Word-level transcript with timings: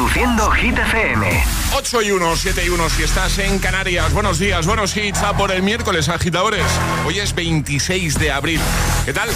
Reproduciendo 0.00 0.50
Hit 0.52 0.78
FM. 0.78 1.44
8 1.76 2.02
y 2.02 2.10
1, 2.12 2.36
7 2.36 2.64
y 2.64 2.68
1 2.70 2.88
si 2.88 3.02
estás 3.02 3.38
en 3.38 3.58
Canarias. 3.58 4.14
Buenos 4.14 4.38
días, 4.38 4.66
buenos 4.66 4.96
hits 4.96 5.18
a 5.22 5.36
por 5.36 5.52
el 5.52 5.62
miércoles, 5.62 6.08
agitadores. 6.08 6.64
Hoy 7.06 7.18
es 7.18 7.34
26 7.34 8.18
de 8.18 8.32
abril. 8.32 8.58
¿Qué 9.04 9.12
tal? 9.12 9.28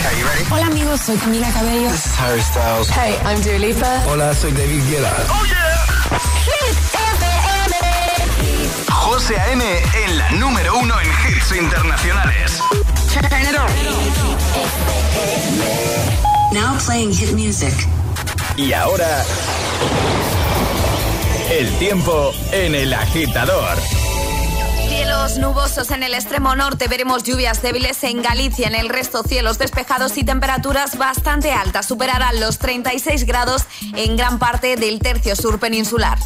Hola 0.51 0.65
amigos, 0.65 1.03
soy 1.03 1.19
Camila 1.19 1.53
Cabello. 1.53 1.91
This 1.91 2.07
is 2.07 2.19
Harry 2.19 2.41
Styles. 2.41 2.89
Hey, 2.89 3.15
I'm 3.27 3.43
Dua 3.43 3.59
Lipa. 3.59 4.05
Hola, 4.09 4.35
soy 4.35 4.53
David 4.53 4.83
Guetta. 4.89 5.13
¡Oh, 5.29 5.45
yeah! 5.45 5.85
Hit 6.47 6.79
FM. 7.21 7.77
José 8.91 9.39
A.M. 9.39 9.63
en 10.07 10.19
la 10.19 10.31
número 10.31 10.79
uno 10.79 10.95
en 10.99 11.07
hits 11.29 11.53
internacionales. 11.55 12.59
Turn 13.13 13.27
it 13.27 13.55
on. 13.59 13.69
Now 16.55 16.79
playing 16.79 17.13
hit 17.13 17.33
music. 17.35 17.75
Y 18.57 18.73
ahora... 18.73 19.25
El 21.51 21.71
tiempo 21.79 22.33
en 22.53 22.75
el 22.75 22.93
agitador. 22.95 23.77
Cielos 24.89 25.39
nubosos 25.39 25.91
en 25.91 26.03
el 26.03 26.15
extremo 26.15 26.57
norte, 26.57 26.89
veremos 26.89 27.23
lluvias 27.23 27.63
débiles 27.63 28.03
en 28.05 28.23
Galicia, 28.23 28.67
en 28.67 28.75
el 28.75 28.89
resto 28.89 29.23
cielos 29.23 29.59
despejados 29.59 30.17
y 30.17 30.25
temperaturas 30.25 30.97
bastante 30.97 31.53
altas. 31.53 31.87
Superarán 31.87 32.41
los 32.41 32.59
36 32.59 33.25
grados 33.25 33.65
en 33.95 34.17
gran 34.17 34.39
parte 34.39 34.77
del 34.77 35.01
tercio 35.01 35.37
sur 35.37 35.59
peninsular. 35.59 36.19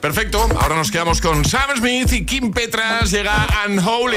Perfecto, 0.00 0.48
ahora 0.60 0.76
nos 0.76 0.90
quedamos 0.90 1.20
con 1.20 1.44
Sam 1.44 1.76
Smith 1.76 2.12
y 2.12 2.24
Kim 2.24 2.50
Petras. 2.50 3.10
Llega 3.10 3.46
Unholy. 3.66 4.16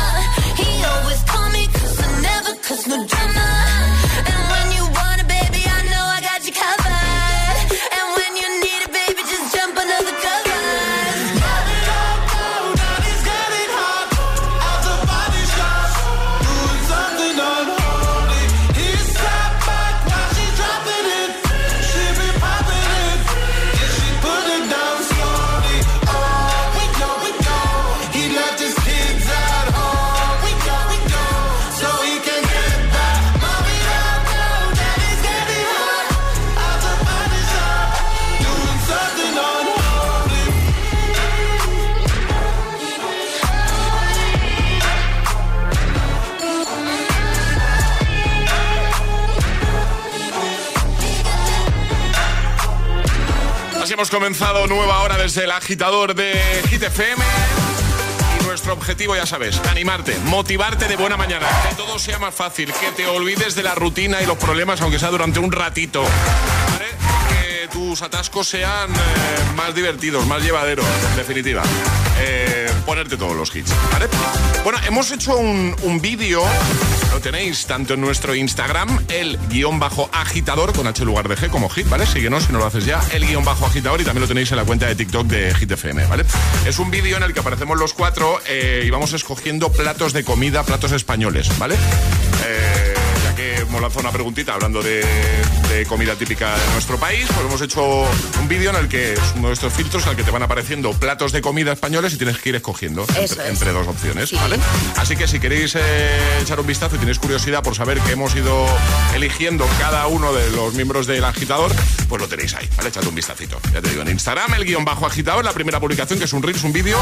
hemos 54.01 54.09
comenzado 54.09 54.65
nueva 54.65 55.03
hora 55.03 55.15
desde 55.15 55.43
el 55.43 55.51
agitador 55.51 56.15
de 56.15 56.33
Hit 56.71 56.81
FM. 56.81 57.23
Y 58.39 58.43
nuestro 58.45 58.73
objetivo, 58.73 59.15
ya 59.15 59.27
sabes, 59.27 59.61
animarte, 59.69 60.17
motivarte 60.25 60.87
de 60.87 60.95
buena 60.95 61.17
mañana, 61.17 61.45
que 61.69 61.75
todo 61.75 61.99
sea 61.99 62.17
más 62.17 62.33
fácil, 62.33 62.73
que 62.73 62.89
te 62.93 63.05
olvides 63.05 63.53
de 63.53 63.61
la 63.61 63.75
rutina 63.75 64.19
y 64.19 64.25
los 64.25 64.39
problemas, 64.39 64.81
aunque 64.81 64.97
sea 64.97 65.11
durante 65.11 65.37
un 65.37 65.51
ratito. 65.51 66.03
Que 67.29 67.67
tus 67.67 68.01
atascos 68.01 68.47
sean 68.47 68.89
eh, 68.89 68.97
más 69.55 69.75
divertidos, 69.75 70.25
más 70.25 70.41
llevaderos, 70.41 70.87
en 71.11 71.17
definitiva. 71.17 71.61
Eh, 72.21 72.60
ponerte 72.81 73.17
todos 73.17 73.35
los 73.35 73.55
hits, 73.55 73.73
¿vale? 73.91 74.07
Bueno, 74.63 74.79
hemos 74.87 75.11
hecho 75.11 75.37
un, 75.37 75.75
un 75.83 76.01
vídeo, 76.01 76.43
lo 77.11 77.19
tenéis 77.19 77.65
tanto 77.65 77.93
en 77.95 78.01
nuestro 78.01 78.35
Instagram, 78.35 79.05
el 79.09 79.37
guion 79.49 79.79
bajo 79.79 80.09
agitador 80.13 80.73
con 80.73 80.87
H 80.87 81.03
lugar 81.05 81.27
de 81.27 81.35
G 81.35 81.49
como 81.49 81.69
hit, 81.69 81.87
¿vale? 81.89 82.05
Síguenos 82.05 82.43
si 82.45 82.53
no 82.53 82.59
lo 82.59 82.65
haces 82.65 82.85
ya, 82.85 83.01
el 83.13 83.25
guion 83.25 83.43
bajo 83.43 83.65
agitador 83.65 84.01
y 84.01 84.03
también 84.03 84.21
lo 84.21 84.27
tenéis 84.27 84.51
en 84.51 84.57
la 84.57 84.65
cuenta 84.65 84.87
de 84.87 84.95
TikTok 84.95 85.27
de 85.27 85.53
Hit 85.55 85.71
FM, 85.71 86.05
¿vale? 86.05 86.25
Es 86.65 86.79
un 86.79 86.91
vídeo 86.91 87.17
en 87.17 87.23
el 87.23 87.33
que 87.33 87.39
aparecemos 87.39 87.77
los 87.77 87.93
cuatro 87.93 88.39
eh, 88.47 88.83
y 88.85 88.89
vamos 88.89 89.13
escogiendo 89.13 89.71
platos 89.71 90.13
de 90.13 90.23
comida, 90.23 90.63
platos 90.63 90.91
españoles, 90.91 91.49
¿vale? 91.57 91.75
Eh, 92.45 92.80
hemos 93.71 93.81
lanzado 93.81 94.01
una 94.01 94.11
preguntita 94.11 94.53
hablando 94.53 94.83
de, 94.83 95.01
de 95.69 95.85
comida 95.85 96.15
típica 96.15 96.53
de 96.57 96.71
nuestro 96.73 96.97
país, 96.99 97.25
pues 97.27 97.39
hemos 97.39 97.61
hecho 97.61 97.81
un 98.41 98.47
vídeo 98.49 98.69
en 98.71 98.75
el 98.75 98.89
que 98.89 99.13
es 99.13 99.19
uno 99.37 99.47
de 99.47 99.53
estos 99.53 99.71
filtros 99.73 100.03
en 100.03 100.09
el 100.09 100.15
que 100.17 100.23
te 100.23 100.31
van 100.31 100.43
apareciendo 100.43 100.91
platos 100.91 101.31
de 101.31 101.41
comida 101.41 101.71
españoles 101.71 102.11
y 102.13 102.17
tienes 102.17 102.37
que 102.39 102.49
ir 102.49 102.55
escogiendo 102.55 103.03
entre, 103.07 103.23
es. 103.23 103.37
entre 103.39 103.71
dos 103.71 103.87
opciones, 103.87 104.29
Sí. 104.29 104.35
¿vale? 104.35 104.57
Así 104.97 105.15
que 105.15 105.25
si 105.25 105.39
queréis 105.39 105.75
eh, 105.75 105.79
echar 106.41 106.59
un 106.59 106.67
vistazo 106.67 106.97
y 106.97 106.99
tenéis 106.99 107.17
curiosidad 107.19 107.63
por 107.63 107.73
saber 107.75 107.99
qué 108.01 108.11
hemos 108.11 108.35
ido 108.35 108.65
eligiendo 109.15 109.65
cada 109.79 110.05
uno 110.07 110.33
de 110.33 110.51
los 110.51 110.73
miembros 110.73 111.07
del 111.07 111.23
agitador, 111.23 111.71
pues 112.09 112.21
lo 112.21 112.27
tenéis 112.27 112.53
ahí, 112.55 112.67
¿vale? 112.75 112.89
Echad 112.89 113.05
un 113.07 113.15
vistacito. 113.15 113.57
Ya 113.73 113.81
te 113.81 113.89
digo, 113.89 114.01
en 114.01 114.09
Instagram, 114.09 114.53
el 114.55 114.65
guion 114.65 114.83
bajo 114.83 115.05
agitador, 115.07 115.45
la 115.45 115.53
primera 115.53 115.79
publicación, 115.79 116.19
que 116.19 116.25
es 116.25 116.33
un 116.33 116.43
Reels, 116.43 116.63
un 116.65 116.73
vídeo. 116.73 116.99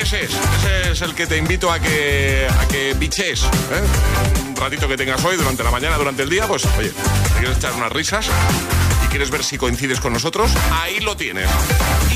Ese 0.00 0.24
es, 0.24 0.30
ese 0.32 0.90
es 0.90 1.02
el 1.02 1.14
que 1.14 1.26
te 1.28 1.36
invito 1.36 1.70
a 1.70 1.78
que, 1.78 2.48
a 2.50 2.66
que 2.66 2.94
biches, 2.94 3.42
¿eh? 3.44 4.53
Un 4.54 4.60
ratito 4.60 4.86
que 4.86 4.96
tengas 4.96 5.22
hoy, 5.24 5.36
durante 5.36 5.64
la 5.64 5.70
mañana, 5.72 5.96
durante 5.98 6.22
el 6.22 6.30
día, 6.30 6.46
pues, 6.46 6.64
oye, 6.78 6.90
te 6.90 7.38
quieres 7.40 7.56
echar 7.58 7.72
unas 7.72 7.90
risas 7.90 8.26
y 9.04 9.08
quieres 9.08 9.30
ver 9.30 9.42
si 9.42 9.58
coincides 9.58 9.98
con 9.98 10.12
nosotros, 10.12 10.52
ahí 10.72 11.00
lo 11.00 11.16
tienes. 11.16 11.50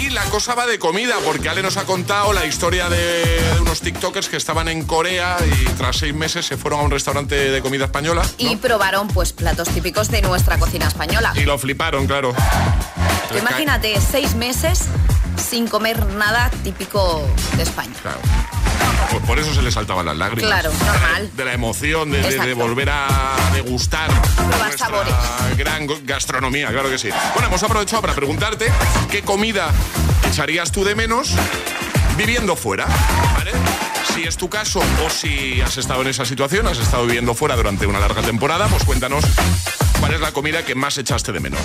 Y 0.00 0.10
la 0.10 0.22
cosa 0.26 0.54
va 0.54 0.64
de 0.66 0.78
comida, 0.78 1.16
porque 1.24 1.48
Ale 1.48 1.62
nos 1.62 1.76
ha 1.76 1.84
contado 1.84 2.32
la 2.32 2.46
historia 2.46 2.88
de 2.88 3.42
unos 3.60 3.80
TikTokers 3.80 4.28
que 4.28 4.36
estaban 4.36 4.68
en 4.68 4.84
Corea 4.84 5.36
y 5.44 5.64
tras 5.70 5.96
seis 5.96 6.14
meses 6.14 6.46
se 6.46 6.56
fueron 6.56 6.78
a 6.78 6.82
un 6.84 6.92
restaurante 6.92 7.34
de 7.34 7.60
comida 7.60 7.86
española. 7.86 8.22
¿no? 8.22 8.50
Y 8.50 8.54
probaron 8.56 9.08
pues 9.08 9.32
platos 9.32 9.68
típicos 9.68 10.08
de 10.08 10.22
nuestra 10.22 10.58
cocina 10.58 10.86
española. 10.86 11.32
Y 11.34 11.40
lo 11.40 11.58
fliparon, 11.58 12.06
claro. 12.06 12.34
Tú 13.30 13.36
imagínate 13.36 14.00
seis 14.00 14.36
meses 14.36 14.84
sin 15.36 15.66
comer 15.66 16.06
nada 16.06 16.50
típico 16.62 17.28
de 17.56 17.64
España. 17.64 17.94
Claro. 18.00 18.20
Pues 19.10 19.22
por 19.24 19.38
eso 19.38 19.54
se 19.54 19.62
le 19.62 19.70
saltaban 19.70 20.06
las 20.06 20.16
lágrimas. 20.16 20.44
Claro, 20.50 20.70
normal. 20.72 21.30
De 21.34 21.44
la 21.44 21.52
emoción, 21.52 22.10
de, 22.10 22.18
de- 22.18 22.22
de 22.28 22.34
Exacto. 22.34 22.56
volver 22.56 22.90
a 22.90 23.36
degustar 23.54 24.10
sabores. 24.76 25.14
gran 25.56 25.86
gastronomía, 26.04 26.68
claro 26.68 26.88
que 26.90 26.98
sí. 26.98 27.08
Bueno, 27.34 27.48
hemos 27.48 27.62
aprovechado 27.62 28.02
para 28.02 28.14
preguntarte 28.14 28.70
qué 29.10 29.22
comida 29.22 29.70
echarías 30.30 30.70
tú 30.72 30.84
de 30.84 30.94
menos 30.94 31.30
viviendo 32.16 32.56
fuera, 32.56 32.86
¿vale? 33.36 33.52
Si 34.14 34.24
es 34.24 34.36
tu 34.36 34.48
caso 34.48 34.80
o 35.06 35.10
si 35.10 35.60
has 35.60 35.76
estado 35.78 36.02
en 36.02 36.08
esa 36.08 36.24
situación, 36.24 36.66
has 36.66 36.78
estado 36.78 37.06
viviendo 37.06 37.34
fuera 37.34 37.56
durante 37.56 37.86
una 37.86 38.00
larga 38.00 38.22
temporada, 38.22 38.66
pues 38.68 38.84
cuéntanos 38.84 39.24
cuál 40.00 40.14
es 40.14 40.20
la 40.20 40.32
comida 40.32 40.64
que 40.64 40.74
más 40.74 40.98
echaste 40.98 41.32
de 41.32 41.40
menos. 41.40 41.60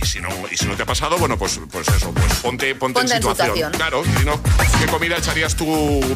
Y 0.00 0.06
si 0.06 0.20
no, 0.20 0.28
y 0.50 0.56
si 0.56 0.66
no 0.66 0.74
te 0.76 0.82
ha 0.82 0.86
pasado, 0.86 1.18
bueno, 1.18 1.36
pues, 1.36 1.60
pues 1.70 1.88
eso, 1.88 2.12
pues 2.12 2.32
ponte, 2.34 2.74
ponte, 2.74 3.00
Ponte 3.00 3.00
en 3.00 3.08
situación. 3.22 3.46
situación. 3.54 3.72
Claro, 3.72 4.02
si 4.04 4.24
no, 4.24 4.40
¿qué 4.80 4.86
comida 4.86 5.16
echarías 5.16 5.54
tú 5.56 5.66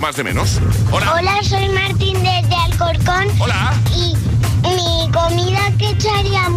más 0.00 0.16
de 0.16 0.24
menos? 0.24 0.60
Hola. 0.90 1.14
Hola, 1.14 1.42
soy 1.42 1.68
Martín 1.68 2.14
desde 2.22 2.54
Alcorcón 2.54 3.26
Hola. 3.40 3.74
y 3.94 4.14
mi 4.62 5.10
comida 5.12 5.60
que 5.78 5.90
echaría 5.90 6.48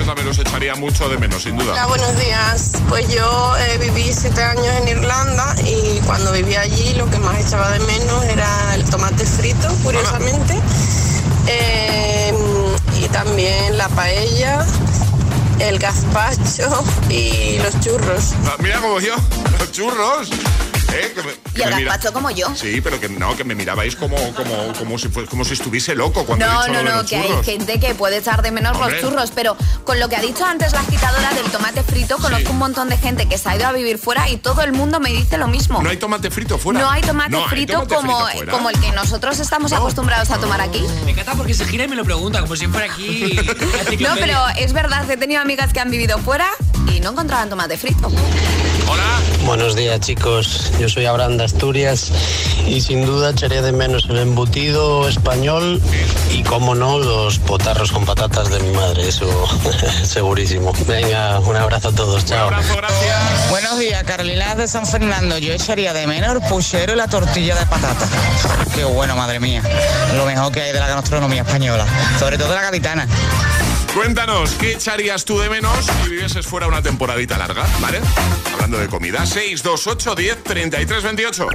Yo 0.00 0.06
también 0.06 0.28
los 0.28 0.38
echaría 0.38 0.74
mucho 0.76 1.10
de 1.10 1.18
menos, 1.18 1.42
sin 1.42 1.58
duda. 1.58 1.72
Hola, 1.72 1.86
buenos 1.88 2.16
días. 2.18 2.72
Pues 2.88 3.06
yo 3.14 3.54
eh, 3.58 3.76
viví 3.76 4.10
siete 4.14 4.42
años 4.42 4.66
en 4.80 4.88
Irlanda 4.88 5.54
y 5.62 5.98
cuando 6.06 6.32
vivía 6.32 6.62
allí 6.62 6.94
lo 6.94 7.04
que 7.10 7.18
más 7.18 7.38
echaba 7.38 7.70
de 7.72 7.80
menos 7.80 8.24
era 8.24 8.74
el 8.76 8.84
tomate 8.88 9.26
frito, 9.26 9.68
curiosamente. 9.84 10.58
Eh, 11.48 12.32
y 12.98 13.08
también 13.08 13.76
la 13.76 13.90
paella, 13.90 14.64
el 15.58 15.78
gazpacho 15.78 16.82
y 17.10 17.58
los 17.58 17.78
churros. 17.80 18.32
Ah, 18.46 18.56
Mira 18.58 18.80
como 18.80 19.00
yo, 19.00 19.14
los 19.58 19.70
churros. 19.70 20.30
¿Eh? 20.92 21.12
Que 21.14 21.22
me- 21.22 21.32
que 21.52 21.60
Y 21.60 21.62
el 21.62 21.70
gazpacho 21.86 22.12
como 22.12 22.30
yo. 22.30 22.54
Sí, 22.54 22.80
pero 22.80 22.98
que 23.00 23.08
no, 23.08 23.36
que 23.36 23.44
me 23.44 23.54
mirabais 23.54 23.96
como, 23.96 24.16
como, 24.34 24.72
como, 24.78 24.98
si, 24.98 25.08
fue, 25.08 25.26
como 25.26 25.44
si 25.44 25.54
estuviese 25.54 25.94
loco 25.94 26.24
cuando 26.24 26.44
he 26.44 26.48
No, 26.48 26.60
dicho 26.62 26.72
no, 26.72 26.72
lo 26.72 26.84
de 26.84 26.90
no, 26.90 26.96
los 27.02 27.10
que 27.10 27.16
hay 27.16 27.44
gente 27.44 27.80
que 27.80 27.94
puede 27.94 28.18
echar 28.18 28.42
de 28.42 28.50
menos 28.50 28.76
Hombre. 28.76 28.92
los 28.92 29.00
churros, 29.10 29.30
pero 29.34 29.56
con 29.84 29.98
lo 30.00 30.08
que 30.08 30.16
ha 30.16 30.20
dicho 30.20 30.44
antes 30.44 30.72
la 30.72 30.80
agitadora 30.80 31.32
del 31.34 31.46
tomate 31.50 31.82
frito, 31.82 32.16
conozco 32.18 32.50
un 32.50 32.58
montón 32.58 32.88
de 32.88 32.96
gente 32.96 33.26
que 33.28 33.38
se 33.38 33.48
ha 33.48 33.56
ido 33.56 33.66
a 33.66 33.72
vivir 33.72 33.98
fuera 33.98 34.28
y 34.28 34.36
todo 34.36 34.62
el 34.62 34.72
mundo 34.72 35.00
me 35.00 35.10
dice 35.10 35.38
lo 35.38 35.48
mismo. 35.48 35.82
No 35.82 35.90
hay 35.90 35.96
tomate 35.96 36.30
frito 36.30 36.58
fuera. 36.58 36.80
No 36.80 36.90
hay 36.90 37.02
tomate 37.02 37.30
No 37.30 37.42
hay 37.44 37.48
frito 37.48 37.72
tomate 37.72 37.94
como, 37.94 38.16
frito 38.26 38.36
fuera. 38.38 38.52
como 38.52 38.70
el 38.70 38.80
que 38.80 38.92
nosotros 38.92 39.38
estamos 39.40 39.72
acostumbrados 39.72 40.30
a 40.30 40.38
tomar 40.38 40.60
aquí. 40.60 40.84
Me 41.04 41.10
encanta 41.12 41.34
porque 41.34 41.54
se 41.54 41.64
gira 41.66 41.84
y 41.84 41.88
me 41.88 41.96
lo 41.96 42.04
pregunta, 42.04 42.40
como 42.40 42.56
si 42.56 42.66
fuera 42.66 42.92
aquí. 42.92 43.38
No, 44.00 44.14
pero 44.14 44.38
es 44.56 44.72
verdad, 44.72 45.08
he 45.10 45.16
tenido 45.16 45.40
amigas 45.42 45.72
que 45.72 45.80
han 45.80 45.90
vivido 45.90 46.18
fuera 46.18 46.46
y 46.92 47.00
no 47.00 47.10
encontraban 47.10 47.48
tomate 47.50 47.76
frito. 47.76 48.10
Hola. 48.90 49.20
Buenos 49.44 49.76
días 49.76 50.00
chicos, 50.00 50.72
yo 50.80 50.88
soy 50.88 51.06
Abraham 51.06 51.36
de 51.36 51.44
Asturias 51.44 52.10
y 52.66 52.80
sin 52.80 53.06
duda 53.06 53.30
echaría 53.30 53.62
de 53.62 53.70
menos 53.72 54.06
el 54.10 54.18
embutido 54.18 55.08
español 55.08 55.80
y 56.30 56.42
como 56.42 56.74
no 56.74 56.98
los 56.98 57.38
potarros 57.38 57.92
con 57.92 58.04
patatas 58.04 58.50
de 58.50 58.58
mi 58.60 58.70
madre, 58.72 59.08
eso 59.08 59.26
segurísimo. 60.04 60.72
Venga, 60.86 61.38
un 61.40 61.56
abrazo 61.56 61.88
a 61.88 61.92
todos, 61.92 62.24
chao. 62.24 62.48
abrazo, 62.48 62.76
gracias. 62.76 63.50
Buenos 63.50 63.78
días, 63.78 64.02
Carolina 64.04 64.54
de 64.56 64.66
San 64.66 64.86
Fernando. 64.86 65.38
Yo 65.38 65.52
echaría 65.52 65.92
de 65.92 66.06
menos 66.06 66.32
el 66.34 66.40
puchero 66.48 66.92
y 66.92 66.96
la 66.96 67.06
tortilla 67.06 67.54
de 67.54 67.66
patata. 67.66 68.06
Qué 68.74 68.84
bueno, 68.84 69.14
madre 69.16 69.38
mía. 69.40 69.62
Lo 70.16 70.26
mejor 70.26 70.50
que 70.52 70.62
hay 70.62 70.72
de 70.72 70.80
la 70.80 70.88
gastronomía 70.88 71.42
española. 71.42 71.86
Sobre 72.18 72.38
todo 72.38 72.54
la 72.54 72.62
gaditana. 72.62 73.06
Cuéntanos, 73.94 74.52
¿qué 74.52 74.72
echarías 74.72 75.24
tú 75.24 75.38
de 75.40 75.50
menos 75.50 75.72
si 75.84 76.10
vivieses 76.10 76.46
fuera 76.46 76.66
una 76.68 76.80
temporadita 76.80 77.36
larga? 77.36 77.66
¿Vale? 77.80 78.00
Hablando 78.52 78.78
de 78.78 78.86
comida, 78.88 79.26
628 79.26 80.14
10 80.14 80.44
33 80.44 81.02
28. 81.02 81.48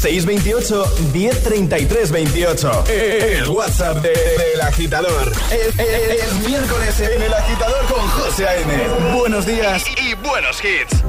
628 0.00 0.94
1033 1.12 2.10
28. 2.10 2.84
El 2.88 3.48
WhatsApp 3.48 3.98
de- 3.98 4.08
del 4.10 4.60
agitador. 4.62 5.32
Es, 5.50 5.78
es- 5.78 6.22
es 6.24 6.32
miércoles 6.48 6.98
en 7.00 7.22
el 7.22 7.34
agitador 7.34 7.84
con 7.86 8.08
José 8.08 8.48
A.M. 8.48 8.88
Buenos 9.14 9.44
días. 9.46 9.84
Y 10.02 10.14
buenos 10.14 10.58
hits. 10.64 11.04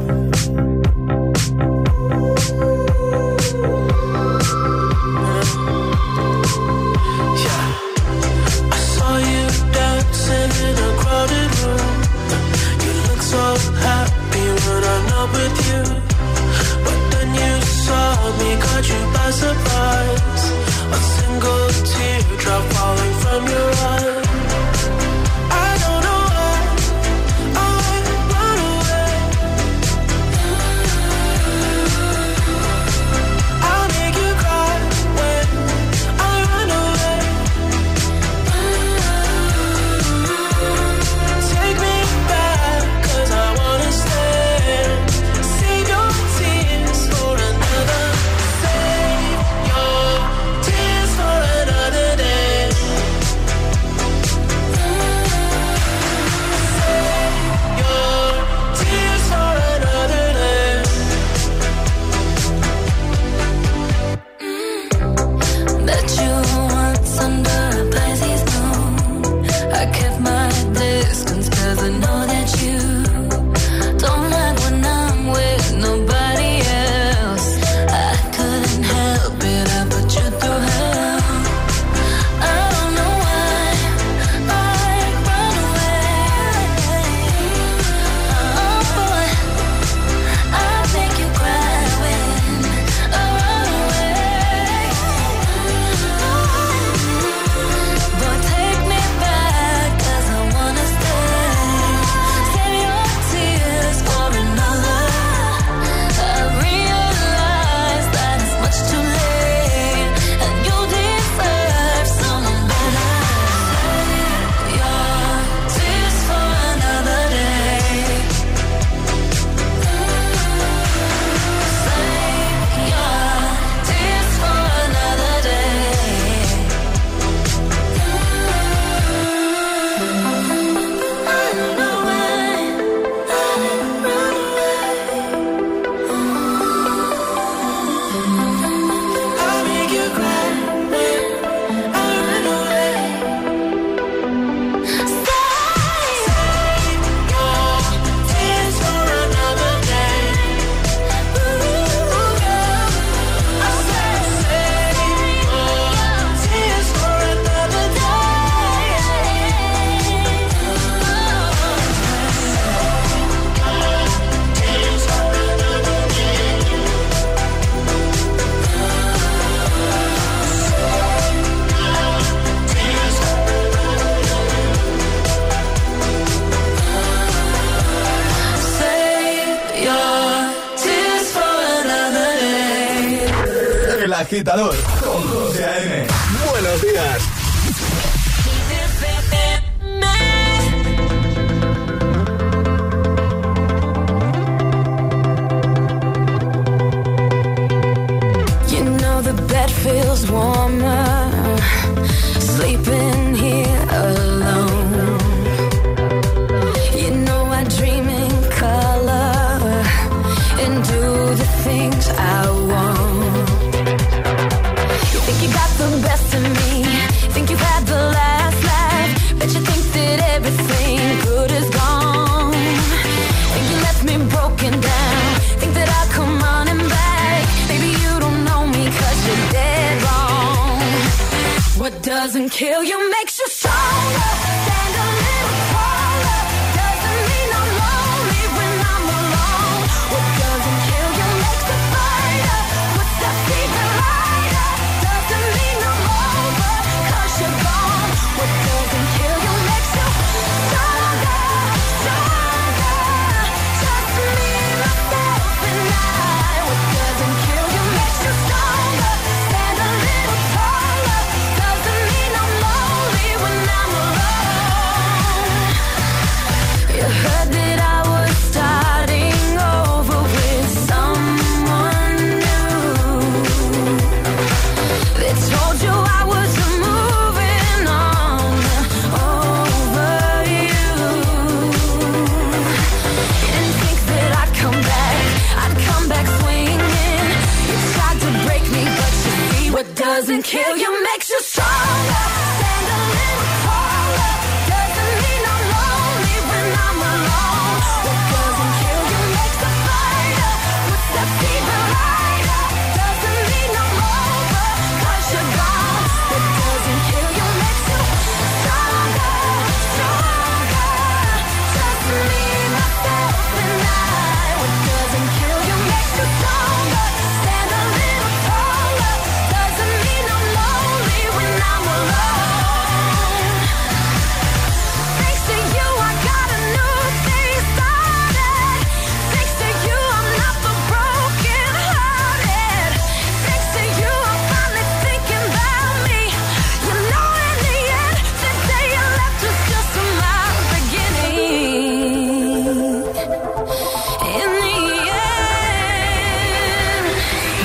Dancing 10.30 10.68
in 10.68 10.78
a 10.78 10.98
crowded 11.02 11.39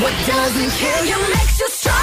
what 0.05 0.27
doesn't 0.27 0.71
kill 0.73 1.05
you 1.07 1.19
makes 1.31 1.59
you 1.59 1.69
stronger. 1.71 1.94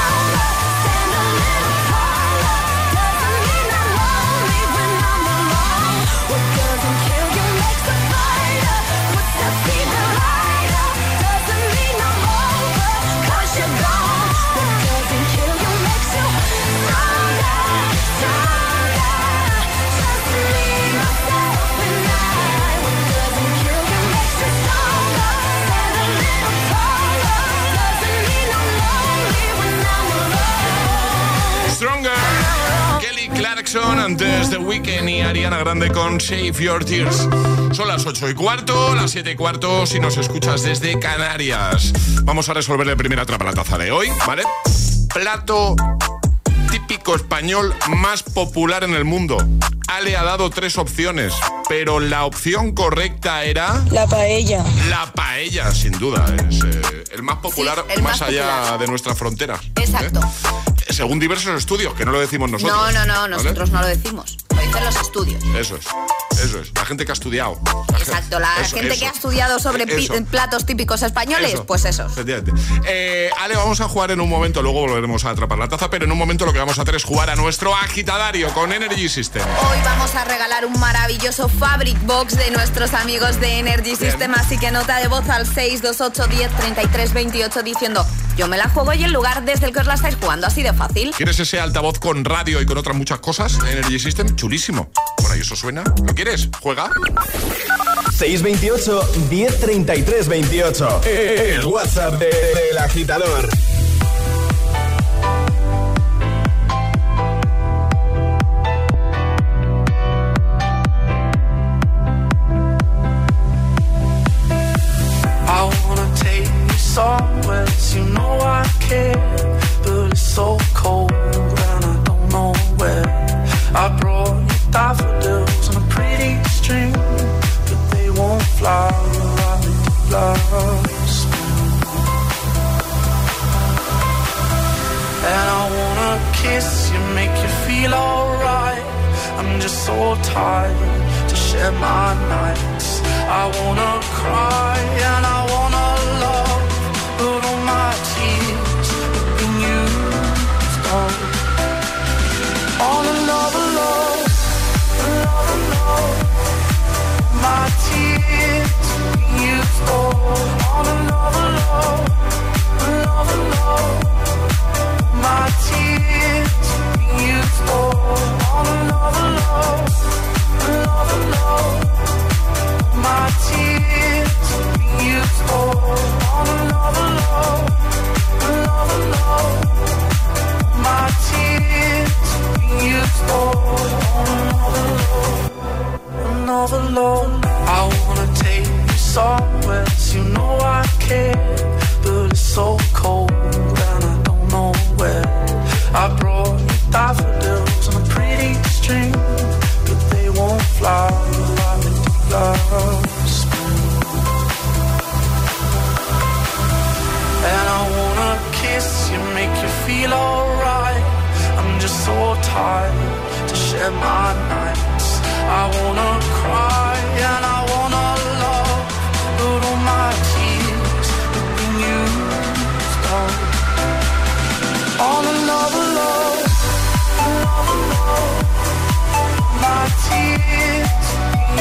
Clarkson 33.72 34.00
antes 34.00 34.50
de 34.50 34.58
Weekend 34.58 35.10
y 35.10 35.22
Ariana 35.22 35.58
Grande 35.60 35.90
con 35.92 36.20
Save 36.20 36.52
Your 36.52 36.84
Tears. 36.84 37.30
Son 37.72 37.88
las 37.88 38.06
8 38.06 38.30
y 38.30 38.34
cuarto, 38.34 38.94
las 38.96 39.12
7 39.12 39.32
y 39.32 39.36
cuarto 39.36 39.86
si 39.86 39.98
nos 40.00 40.18
escuchas 40.18 40.64
desde 40.64 41.00
Canarias. 41.00 41.94
Vamos 42.24 42.50
a 42.50 42.54
resolver 42.54 42.86
el 42.90 42.98
primer 42.98 43.22
atrapa 43.22 43.46
la 43.46 43.54
taza 43.54 43.78
de 43.78 43.92
hoy, 43.92 44.10
¿vale? 44.28 44.44
Plato 45.14 45.78
típico 46.70 47.16
español 47.16 47.74
más 47.88 48.24
popular 48.24 48.84
en 48.84 48.94
el 48.94 49.06
mundo. 49.06 49.38
Ale 49.88 50.18
ha 50.18 50.24
dado 50.24 50.50
tres 50.50 50.78
opciones, 50.78 51.34
pero 51.70 52.02
la 52.02 52.26
opción 52.26 52.74
correcta 52.74 53.46
era... 53.46 53.82
La 53.90 54.06
paella. 54.06 54.66
La 54.90 55.14
paella, 55.14 55.72
sin 55.72 55.94
duda. 55.94 56.26
Es 56.50 56.62
eh, 56.62 57.04
el 57.14 57.24
más 57.24 57.38
popular 57.38 57.86
Sí, 57.88 57.94
el 57.96 58.02
más, 58.04 58.20
más 58.20 58.30
allá 58.30 58.58
popular. 58.58 58.80
de 58.80 58.88
nuestra 58.88 59.16
frontera. 59.16 59.60
Exacto. 59.76 60.20
¿eh? 60.20 60.81
Según 60.94 61.20
diversos 61.20 61.58
estudios, 61.58 61.94
que 61.94 62.06
no 62.06 62.12
lo 62.12 62.20
decimos 62.20 62.52
nosotros. 62.52 62.78
No, 62.78 62.92
no, 62.92 63.06
no, 63.06 63.14
¿vale? 63.22 63.36
nosotros 63.36 63.72
no 63.72 63.82
lo 63.82 63.88
decimos. 63.88 64.38
Lo 64.56 64.62
dicen 64.62 64.84
los 64.86 64.96
estudios. 64.96 65.44
Eso 65.56 65.76
es, 65.76 65.86
eso 66.44 66.60
es. 66.60 66.72
La 66.76 66.86
gente 66.86 67.06
que 67.06 67.12
ha 67.12 67.14
estudiado. 67.14 67.60
Exacto, 67.98 68.40
la 68.40 68.50
Eso, 68.62 68.76
gente 68.76 68.92
eso. 68.94 69.00
que 69.00 69.08
ha 69.08 69.12
estudiado 69.12 69.60
sobre 69.60 69.84
Eso. 69.84 70.14
platos 70.30 70.66
típicos 70.66 71.02
españoles, 71.04 71.62
pues 71.68 71.86
esos. 71.86 72.12
Efectivamente. 72.12 72.52
Eh, 72.88 73.30
Ale, 73.40 73.56
vamos 73.56 73.80
a 73.82 73.88
jugar 73.88 74.12
en 74.12 74.22
un 74.22 74.30
momento, 74.30 74.62
luego 74.62 74.82
volveremos 74.82 75.24
a 75.26 75.30
atrapar 75.32 75.58
la 75.58 75.68
taza, 75.68 75.90
pero 75.90 76.06
en 76.06 76.12
un 76.12 76.18
momento 76.18 76.46
lo 76.46 76.54
que 76.54 76.60
vamos 76.60 76.78
a 76.80 76.82
hacer 76.82 76.96
es 76.96 77.04
jugar 77.04 77.30
a 77.30 77.36
nuestro 77.36 77.76
agitadario 77.76 78.50
con 78.54 78.74
Energy 78.74 79.08
System. 79.10 79.44
Hoy 79.70 79.78
vamos 79.84 80.16
a 80.16 80.24
regalar 80.26 80.66
un 80.66 80.80
maravilloso 80.80 81.48
Fabric 81.50 82.00
Box 82.06 82.38
de 82.38 82.52
nuestros 82.52 82.94
amigos 82.94 83.40
de 83.40 83.60
Energy 83.60 83.96
System, 83.96 84.34
así 84.36 84.58
que 84.58 84.72
nota 84.72 84.98
de 85.00 85.08
voz 85.08 85.28
al 85.30 85.46
628 85.46 86.28
10 86.28 86.52
33 86.58 87.14
28 87.14 87.64
diciendo 87.64 88.06
yo 88.38 88.48
me 88.48 88.58
la 88.58 88.70
juego 88.70 88.94
y 88.94 89.04
el 89.04 89.12
lugar 89.12 89.44
desde 89.44 89.68
el 89.68 89.74
que 89.74 89.80
os 89.82 89.86
la 89.88 89.94
estáis 89.96 90.16
jugando, 90.20 90.48
así 90.48 90.64
de 90.64 90.74
fácil. 90.74 91.12
¿Quieres 91.16 91.40
ese 91.40 91.60
altavoz 91.60 92.00
con 92.00 92.24
radio 92.26 92.62
y 92.62 92.66
con 92.66 92.78
otras 92.78 92.96
muchas 92.96 93.20
cosas? 93.20 93.60
Energy 93.70 94.00
System, 94.00 94.36
chulísimo. 94.42 94.90
Por 95.18 95.32
ahí 95.32 95.42
eso 95.42 95.56
suena. 95.56 95.84
¿Lo 96.04 96.16
quieres? 96.16 96.50
Juega. 96.62 96.90
628 98.18 99.12
1033 99.30 100.28
28. 100.28 101.02
El 101.06 101.66
WhatsApp 101.66 102.16
de- 102.18 102.26
del 102.26 102.78
agitador. 102.80 103.48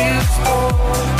it's 0.00 0.36
for. 0.38 1.19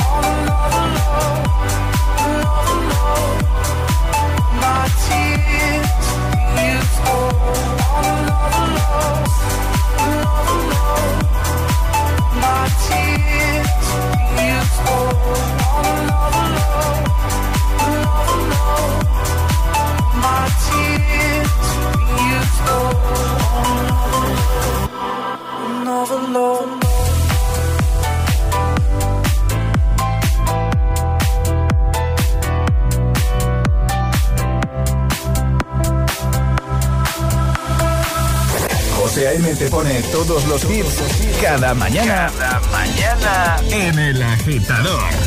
te 39.61 39.69
pone 39.69 40.01
todos 40.05 40.47
los 40.47 40.65
hits 40.65 41.03
cada 41.43 41.75
mañana. 41.75 42.33
Cada 42.39 42.61
mañana 42.73 43.57
en 43.71 43.99
el 43.99 44.23
agitador. 44.23 45.20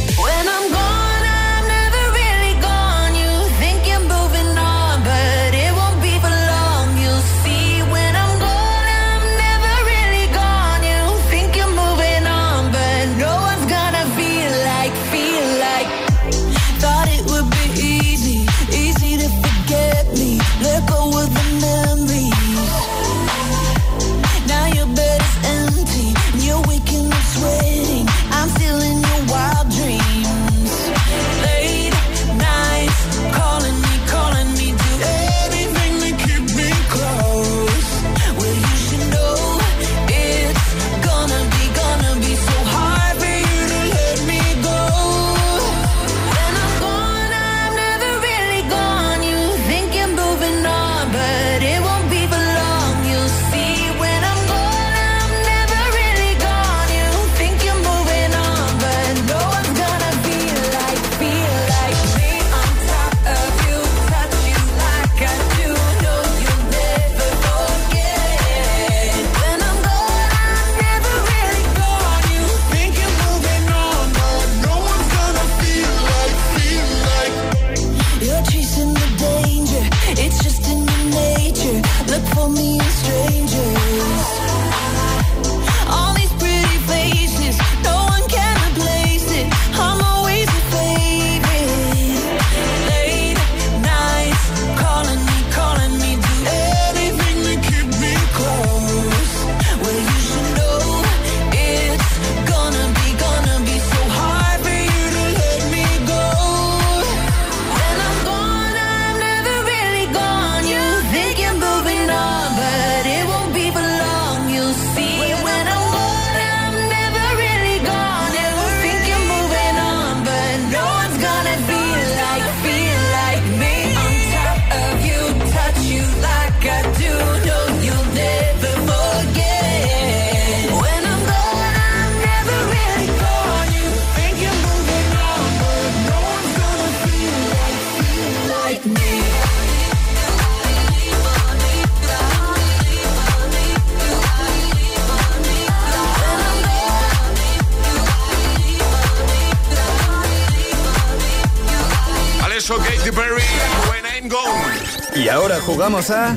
Jugamos 155.94 156.10
a 156.10 156.36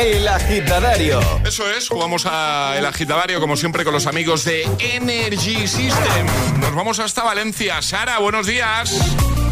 El 0.00 0.28
Agitadario. 0.28 1.20
Eso 1.44 1.68
es, 1.68 1.88
jugamos 1.88 2.24
a 2.24 2.76
El 2.78 2.86
Agitadario 2.86 3.40
como 3.40 3.56
siempre 3.56 3.82
con 3.82 3.92
los 3.92 4.06
amigos 4.06 4.44
de 4.44 4.62
Energy 4.78 5.66
System. 5.66 6.26
Nos 6.60 6.72
vamos 6.72 7.00
hasta 7.00 7.24
Valencia. 7.24 7.82
Sara, 7.82 8.20
buenos 8.20 8.46
días. 8.46 8.94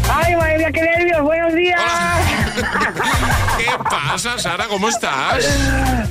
Ay, 0.09 0.35
madre 0.35 0.57
mía, 0.57 0.71
qué 0.73 0.81
nervios, 0.81 1.21
buenos 1.21 1.53
días. 1.53 1.81
¿Qué 3.57 3.65
pasa, 3.89 4.37
Sara? 4.37 4.67
¿Cómo 4.67 4.89
estás? 4.89 5.47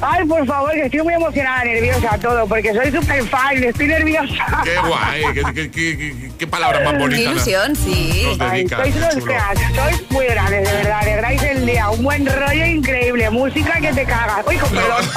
Ay, 0.01 0.25
por 0.25 0.47
favor, 0.47 0.73
que 0.73 0.85
estoy 0.87 1.03
muy 1.03 1.15
emocionada, 1.15 1.65
nerviosa, 1.65 2.19
todo, 2.19 2.47
porque 2.47 2.73
soy 2.73 2.91
súper 2.91 3.25
fan, 3.29 3.63
estoy 3.63 3.89
nerviosa. 3.89 4.63
Qué 4.65 4.77
guay, 4.79 5.25
qué, 5.35 5.43
qué, 5.55 5.71
qué, 5.71 6.31
qué 6.39 6.47
palabra 6.47 6.81
más 6.85 6.99
bonita. 6.99 7.17
Qué 7.17 7.31
ilusión, 7.31 7.77
sí. 7.77 8.23
Nos 8.27 8.41
Ay, 8.41 8.59
dedicas, 8.65 8.81
sois 8.81 8.97
unos 8.97 9.25
cracks, 9.25 9.61
sois 9.75 10.11
muy 10.11 10.27
grandes, 10.27 10.69
de 10.69 10.77
verdad, 10.77 10.99
alegráis 11.01 11.43
el 11.43 11.67
día, 11.67 11.91
un 11.91 12.03
buen 12.03 12.27
rollo 12.27 12.67
increíble, 12.67 13.31
música 13.31 13.81
que 13.81 13.93
te 13.93 14.05
cagas. 14.05 14.45
Uy, 14.47 14.57
con 14.57 14.71
perdón. 14.71 15.05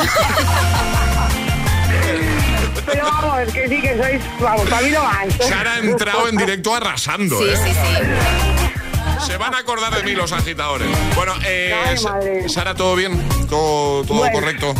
Pero 2.86 3.06
vamos, 3.06 3.54
que 3.54 3.68
sí, 3.70 3.82
que 3.82 3.98
sois, 3.98 4.22
vamos, 4.42 4.70
para 4.70 4.82
mí 4.82 4.90
no 4.92 5.04
más. 5.04 5.28
Sara 5.48 5.74
ha 5.76 5.80
entrado 5.80 6.28
en 6.28 6.36
directo 6.36 6.76
arrasando. 6.76 7.38
Sí, 7.40 7.46
¿eh? 7.46 7.56
sí, 7.56 7.72
sí. 7.72 8.53
Se 9.26 9.38
van 9.38 9.54
a 9.56 9.60
acordar 9.60 9.96
de 9.96 10.04
mí 10.04 10.12
los 10.12 10.32
agitadores. 10.32 10.88
Bueno, 11.16 11.34
eh, 11.46 11.74
Ay, 11.88 12.04
madre. 12.04 12.50
Sara, 12.50 12.76
¿todo 12.76 12.96
bien? 12.96 13.22
¿Todo, 13.50 14.04
todo 14.04 14.18
Bueno. 14.20 14.34
correcto? 14.40 14.74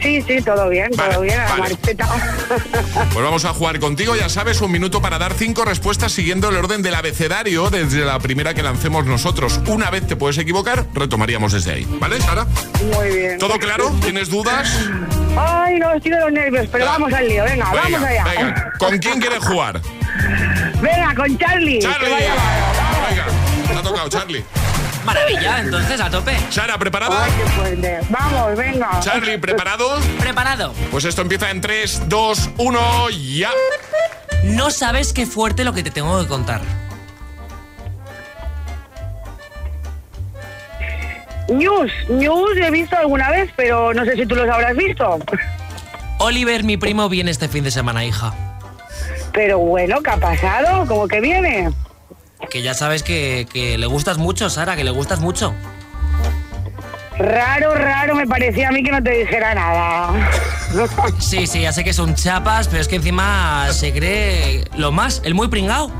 Sí, 0.00 0.22
sí, 0.22 0.40
todo 0.42 0.68
bien, 0.68 0.90
Vale, 0.96 1.12
todo 1.14 1.22
bien, 1.22 1.40
vale. 1.58 1.76
Pues 3.12 3.24
vamos 3.24 3.44
a 3.44 3.48
jugar 3.52 3.80
contigo, 3.80 4.14
ya 4.14 4.28
sabes, 4.28 4.60
un 4.60 4.70
minuto 4.70 5.02
para 5.02 5.18
dar 5.18 5.34
cinco 5.34 5.64
respuestas 5.64 6.12
siguiendo 6.12 6.50
el 6.50 6.56
orden 6.56 6.82
del 6.82 6.94
abecedario 6.94 7.68
desde 7.68 8.04
la 8.04 8.16
primera 8.20 8.54
que 8.54 8.62
lancemos 8.62 9.06
nosotros. 9.06 9.60
Una 9.66 9.90
vez 9.90 10.06
te 10.06 10.14
puedes 10.14 10.38
equivocar, 10.38 10.86
retomaríamos 10.94 11.52
desde 11.52 11.72
ahí. 11.72 11.86
¿Vale, 11.98 12.20
Sara? 12.20 12.46
Muy 12.94 13.08
bien. 13.16 13.38
¿Todo 13.38 13.58
claro? 13.58 13.90
¿Tienes 14.00 14.28
dudas? 14.30 14.72
Ay, 15.36 15.80
no, 15.80 15.92
estoy 15.92 16.12
de 16.12 16.20
los 16.20 16.32
nervios, 16.32 16.68
pero 16.70 16.84
vamos 16.86 17.12
al 17.12 17.28
lío, 17.28 17.42
venga, 17.42 17.64
vamos 17.64 18.02
allá. 18.02 18.24
venga. 18.24 18.72
¿Con 18.78 18.98
quién 18.98 19.20
quieres 19.20 19.44
jugar? 19.44 19.80
Venga, 20.80 21.12
con 21.16 21.36
Charlie. 21.38 21.80
Charlie. 21.80 22.06
que 22.06 22.12
vaya 22.12 22.34
mal. 22.36 22.87
Te 23.68 23.76
ha 23.76 23.82
tocado, 23.82 24.08
Charlie. 24.08 24.44
Maravilla, 25.04 25.60
entonces 25.60 26.00
a 26.00 26.10
tope. 26.10 26.36
Sara, 26.50 26.78
¿preparada? 26.78 27.24
Ay. 27.24 27.32
Vamos, 28.10 28.56
venga. 28.56 29.00
Charlie, 29.00 29.38
¿preparado? 29.38 29.98
Preparado. 30.18 30.74
Pues 30.90 31.04
esto 31.04 31.22
empieza 31.22 31.50
en 31.50 31.60
3, 31.60 32.08
2, 32.08 32.50
1, 32.58 33.10
ya. 33.10 33.50
No 34.44 34.70
sabes 34.70 35.12
qué 35.12 35.26
fuerte 35.26 35.64
lo 35.64 35.72
que 35.72 35.82
te 35.82 35.90
tengo 35.90 36.20
que 36.20 36.28
contar. 36.28 36.60
News, 41.48 41.90
news 42.08 42.56
he 42.58 42.70
visto 42.70 42.96
alguna 42.96 43.30
vez, 43.30 43.50
pero 43.56 43.94
no 43.94 44.04
sé 44.04 44.16
si 44.16 44.26
tú 44.26 44.34
los 44.34 44.48
habrás 44.48 44.76
visto. 44.76 45.18
Oliver, 46.18 46.64
mi 46.64 46.76
primo, 46.76 47.08
viene 47.08 47.30
este 47.30 47.48
fin 47.48 47.64
de 47.64 47.70
semana, 47.70 48.04
hija. 48.04 48.34
Pero 49.32 49.58
bueno, 49.58 50.02
¿qué 50.02 50.10
ha 50.10 50.16
pasado? 50.16 50.86
¿Cómo 50.86 51.08
que 51.08 51.20
viene? 51.20 51.70
Que 52.50 52.62
ya 52.62 52.74
sabes 52.74 53.02
que, 53.02 53.46
que 53.52 53.78
le 53.78 53.86
gustas 53.86 54.18
mucho, 54.18 54.48
Sara, 54.50 54.76
que 54.76 54.84
le 54.84 54.90
gustas 54.90 55.20
mucho. 55.20 55.54
Raro, 57.18 57.74
raro, 57.74 58.14
me 58.14 58.26
parecía 58.26 58.68
a 58.68 58.72
mí 58.72 58.82
que 58.82 58.92
no 58.92 59.02
te 59.02 59.10
dijera 59.10 59.54
nada. 59.54 60.10
Sí, 61.18 61.46
sí, 61.46 61.62
ya 61.62 61.72
sé 61.72 61.82
que 61.82 61.94
son 61.94 62.14
chapas, 62.14 62.68
pero 62.68 62.82
es 62.82 62.88
que 62.88 62.96
encima 62.96 63.68
se 63.72 63.90
cree 63.92 64.64
lo 64.76 64.92
más, 64.92 65.22
el 65.24 65.34
muy 65.34 65.48
pringao. 65.48 65.90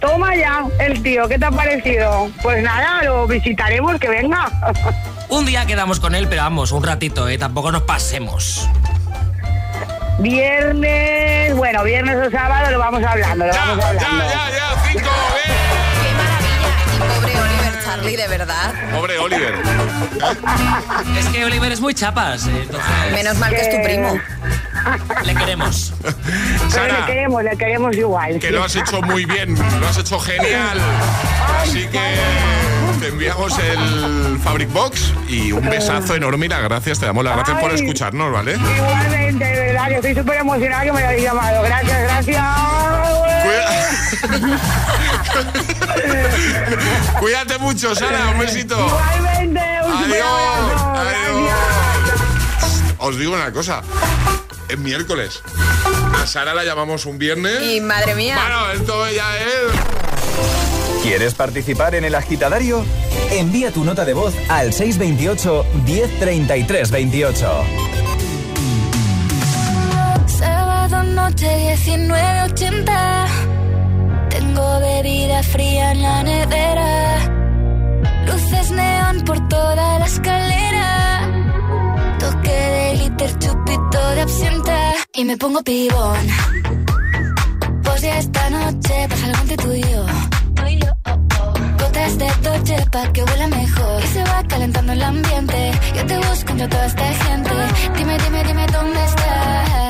Toma 0.00 0.34
ya, 0.34 0.64
el 0.80 1.00
tío, 1.02 1.28
¿qué 1.28 1.38
te 1.38 1.44
ha 1.44 1.50
parecido? 1.52 2.30
Pues 2.42 2.62
nada, 2.62 3.04
lo 3.04 3.28
visitaremos, 3.28 3.98
que 4.00 4.08
venga. 4.08 4.50
Un 5.28 5.46
día 5.46 5.66
quedamos 5.66 6.00
con 6.00 6.16
él, 6.16 6.26
pero 6.28 6.42
vamos, 6.42 6.72
un 6.72 6.82
ratito, 6.82 7.28
¿eh? 7.28 7.38
Tampoco 7.38 7.70
nos 7.70 7.82
pasemos. 7.82 8.68
Viernes, 10.18 11.54
bueno, 11.54 11.84
viernes 11.84 12.16
o 12.16 12.30
sábado 12.30 12.72
lo 12.72 12.78
vamos 12.80 13.02
hablando, 13.04 13.46
lo 13.46 13.52
vamos 13.54 13.84
hablando. 13.84 14.24
Ya, 14.24 14.49
ya, 14.49 14.49
Charlie, 17.96 18.16
de 18.16 18.28
verdad. 18.28 18.72
Pobre 18.94 19.18
Oliver. 19.18 19.54
Es 21.18 21.26
que 21.26 21.44
Oliver 21.44 21.72
es 21.72 21.80
muy 21.80 21.92
chapas, 21.94 22.46
eh, 22.46 22.50
entonces 22.62 22.90
Menos 23.12 23.36
mal 23.38 23.50
que 23.50 23.60
es 23.60 23.70
tu 23.70 23.82
primo. 23.82 24.20
le 25.24 25.34
queremos. 25.34 25.92
Pero 26.02 26.14
le 26.66 26.70
Sara, 26.70 27.06
queremos, 27.06 27.42
le 27.42 27.56
queremos 27.56 27.96
igual. 27.96 28.38
que 28.38 28.46
sí. 28.48 28.52
lo 28.52 28.62
has 28.64 28.76
hecho 28.76 29.02
muy 29.02 29.24
bien, 29.24 29.56
lo 29.80 29.88
has 29.88 29.98
hecho 29.98 30.20
genial. 30.20 30.78
Así 31.62 31.86
que 31.88 32.00
te 33.00 33.08
enviamos 33.08 33.58
el 33.58 34.38
Fabric 34.42 34.72
Box 34.72 35.12
y 35.28 35.50
un 35.52 35.68
besazo 35.68 36.14
enorme 36.14 36.46
y 36.46 36.48
las 36.48 36.62
gracias, 36.62 37.00
te 37.00 37.06
damos 37.06 37.24
las 37.24 37.34
gracias 37.36 37.58
por 37.60 37.72
escucharnos, 37.72 38.32
¿vale? 38.32 38.54
Igualmente, 38.54 39.44
de 39.44 39.60
verdad, 39.60 39.88
que 39.88 39.94
estoy 39.96 40.14
súper 40.14 40.36
emocionada 40.38 40.84
que 40.84 40.92
me 40.92 40.98
hayáis 41.02 41.22
llamado. 41.24 41.62
Gracias, 41.62 42.02
gracias. 42.02 42.44
Cuídate 47.20 47.58
mucho, 47.58 47.94
Sara, 47.94 48.30
un 48.30 48.38
besito. 48.38 48.78
Igualmente, 48.78 49.60
un 49.84 49.92
súper 49.92 50.22
Adiós. 50.22 50.82
Adiós. 50.96 51.06
Gracias. 51.06 52.94
Os 52.98 53.18
digo 53.18 53.34
una 53.34 53.52
cosa, 53.52 53.82
es 54.68 54.78
miércoles. 54.78 55.42
A 56.20 56.26
Sara 56.26 56.54
la 56.54 56.64
llamamos 56.64 57.06
un 57.06 57.18
viernes. 57.18 57.62
Y 57.62 57.80
madre 57.80 58.14
mía. 58.14 58.36
Bueno, 58.38 58.70
esto 58.72 59.10
ya 59.10 59.36
es... 59.38 59.46
¿Quieres 61.02 61.34
participar 61.34 61.94
en 61.94 62.04
el 62.04 62.14
agitadario? 62.14 62.84
Envía 63.30 63.72
tu 63.72 63.84
nota 63.84 64.04
de 64.04 64.12
voz 64.12 64.34
al 64.48 64.72
628 64.72 65.64
1033 65.86 66.90
28. 66.90 67.64
Sábado 70.26 71.02
noche 71.04 71.76
1980. 71.86 73.26
Tengo 74.52 74.80
bebida 74.80 75.44
fría 75.44 75.92
en 75.92 76.02
la 76.02 76.24
nevera. 76.24 77.18
Luces 78.26 78.70
neón 78.72 79.20
por 79.20 79.48
toda 79.48 80.00
la 80.00 80.06
escalera. 80.06 80.88
Toque 82.18 82.50
de 82.50 82.94
liter, 82.96 83.38
chupito 83.38 84.10
de 84.16 84.20
absenta. 84.22 84.94
Y 85.14 85.24
me 85.24 85.36
pongo 85.36 85.62
pibón. 85.62 86.26
Pues 87.84 88.02
ya 88.02 88.18
esta 88.18 88.50
noche 88.50 89.06
pasa 89.08 89.26
algo 89.26 89.40
entre 89.42 89.56
tú 89.56 89.72
y 89.72 89.82
yo. 89.82 90.04
Gotas 91.78 92.18
de 92.18 92.28
Dolce 92.42 92.86
pa' 92.90 93.12
que 93.12 93.22
huela 93.22 93.46
mejor 93.46 94.04
Y 94.04 94.06
se 94.08 94.22
va 94.24 94.42
calentando 94.46 94.92
el 94.92 95.02
ambiente 95.02 95.72
Yo 95.96 96.06
te 96.06 96.16
busco 96.18 96.52
entre 96.52 96.68
toda 96.68 96.86
esta 96.86 97.12
gente 97.24 97.50
Dime, 97.96 98.18
dime, 98.18 98.44
dime 98.44 98.66
dónde 98.66 99.04
está 99.04 99.89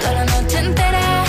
toda 0.00 0.12
la 0.12 0.24
noche 0.24 0.58
entera. 0.58 1.27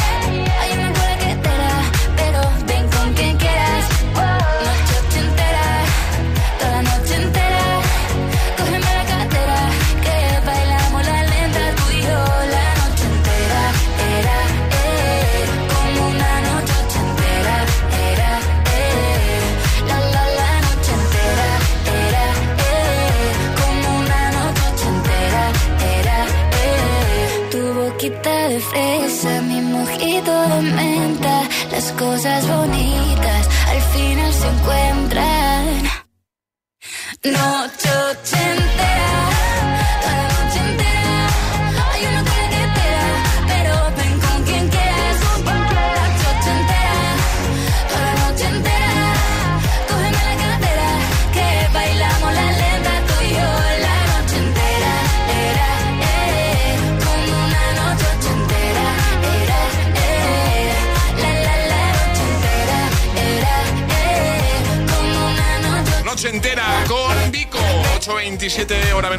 Fresa, 28.70 29.42
mi 29.42 29.62
mojito 29.62 30.32
de 30.50 30.62
menta. 30.62 31.42
Las 31.72 31.92
cosas 31.94 32.48
bonitas 32.48 33.48
al 33.72 33.82
final 33.94 34.34
se 34.34 34.48
encuentran. 34.48 35.39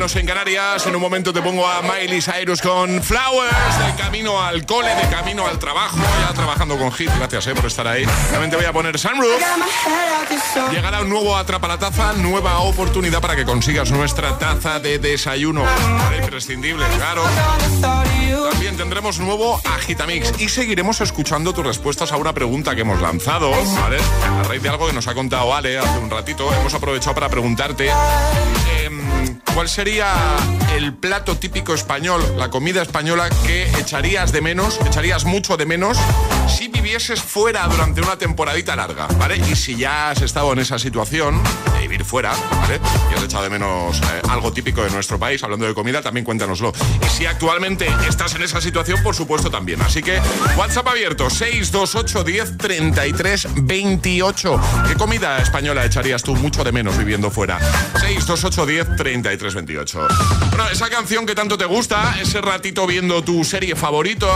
En 0.01 0.25
Canarias. 0.25 0.87
En 0.87 0.97
un 0.97 1.03
momento 1.03 1.31
te 1.31 1.43
pongo 1.43 1.69
a 1.69 1.83
Miley 1.83 2.23
Cyrus 2.23 2.63
con 2.63 3.03
Flowers. 3.03 3.87
De 3.87 4.03
camino 4.03 4.43
al 4.43 4.65
cole, 4.65 4.89
de 4.95 5.07
camino 5.15 5.47
al 5.47 5.59
trabajo. 5.59 5.99
Ya 6.27 6.33
trabajando 6.33 6.79
con 6.79 6.91
Hit. 6.91 7.11
Gracias 7.19 7.49
eh, 7.49 7.55
por 7.55 7.67
estar 7.67 7.87
ahí. 7.87 8.07
También 8.31 8.51
te 8.51 8.57
voy 8.57 8.65
a 8.65 8.73
poner 8.73 8.99
Sunroof. 8.99 9.39
Llegará 10.73 11.03
un 11.03 11.11
nuevo 11.11 11.37
Atrapa 11.37 11.69
la 11.69 11.79
Taza. 11.79 12.15
Nueva 12.15 12.61
oportunidad 12.61 13.21
para 13.21 13.37
que 13.37 13.45
consigas 13.45 13.91
nuestra 13.91 14.39
taza 14.39 14.81
de 14.81 14.99
desayuno. 14.99 15.65
Imprescindible, 16.19 16.87
claro. 16.97 17.23
También 18.51 18.79
tendremos 18.79 19.19
nuevo 19.19 19.61
Agitamix. 19.65 20.41
Y 20.41 20.49
seguiremos 20.49 21.03
escuchando 21.03 21.53
tus 21.53 21.67
respuestas 21.67 22.11
a 22.13 22.17
una 22.17 22.33
pregunta 22.33 22.75
que 22.75 22.81
hemos 22.81 23.03
lanzado. 23.03 23.51
¿vale? 23.51 23.99
A 24.41 24.45
raíz 24.45 24.63
de 24.63 24.71
algo 24.71 24.87
que 24.87 24.95
nos 24.95 25.07
ha 25.09 25.15
contado 25.15 25.55
Ale 25.55 25.79
hace 25.79 25.99
un 25.99 26.09
ratito. 26.09 26.51
Hemos 26.55 26.73
aprovechado 26.73 27.15
para 27.15 27.29
preguntarte 27.29 27.91
em, 28.83 29.39
cuál 29.53 29.69
sería 29.69 29.90
el 30.77 30.95
plato 30.95 31.37
típico 31.37 31.75
español, 31.75 32.23
la 32.37 32.49
comida 32.49 32.81
española 32.81 33.29
que 33.45 33.65
echarías 33.81 34.31
de 34.31 34.41
menos, 34.41 34.79
echarías 34.87 35.25
mucho 35.25 35.57
de 35.57 35.67
menos 35.67 35.99
si 36.49 36.69
vivieses 36.69 37.21
fuera 37.21 37.67
durante 37.67 38.01
una 38.01 38.17
temporadita 38.17 38.77
larga, 38.77 39.09
¿vale? 39.19 39.37
Y 39.37 39.57
si 39.57 39.77
ya 39.77 40.11
has 40.11 40.23
estado 40.23 40.53
en 40.53 40.61
esa 40.61 40.79
situación 40.79 41.43
de 41.75 41.81
vivir 41.81 42.05
fuera, 42.05 42.33
¿vale? 42.51 42.81
Y 43.11 43.15
has 43.15 43.25
echado 43.25 43.45
de 43.45 43.51
menos 43.51 44.01
eh, 44.01 44.23
algo 44.29 44.53
típico 44.53 44.83
de 44.83 44.91
nuestro 44.91 45.19
país, 45.19 45.43
hablando 45.43 45.67
de 45.67 45.75
comida, 45.75 46.03
también 46.03 46.25
cuéntanoslo. 46.25 46.73
Y 47.05 47.09
si 47.09 47.27
actualmente 47.27 47.89
estás 48.09 48.35
en 48.35 48.43
esa 48.43 48.61
situación, 48.61 49.03
por 49.03 49.15
supuesto 49.15 49.51
también. 49.51 49.81
Así 49.83 50.03
que 50.03 50.21
WhatsApp 50.57 50.89
abierto 50.89 51.31
628 51.31 52.25
10 52.25 52.59
33 52.59 53.49
28. 53.63 54.61
¿Qué 54.89 54.95
comida 54.95 55.39
española 55.39 55.85
echarías 55.85 56.23
tú 56.23 56.37
mucho 56.37 56.63
de 56.63 56.73
menos 56.73 56.97
viviendo 56.97 57.31
fuera? 57.31 57.59
628 58.01 58.67
10 58.67 58.97
33 58.97 59.55
28. 59.55 59.80
Bueno, 60.51 60.69
esa 60.71 60.91
canción 60.91 61.25
que 61.25 61.35
tanto 61.35 61.57
te 61.57 61.65
gusta, 61.65 62.17
ese 62.21 62.43
ratito 62.43 62.87
viendo 62.87 63.25
tu 63.25 63.45
serie 63.45 63.75
favorito, 63.75 64.29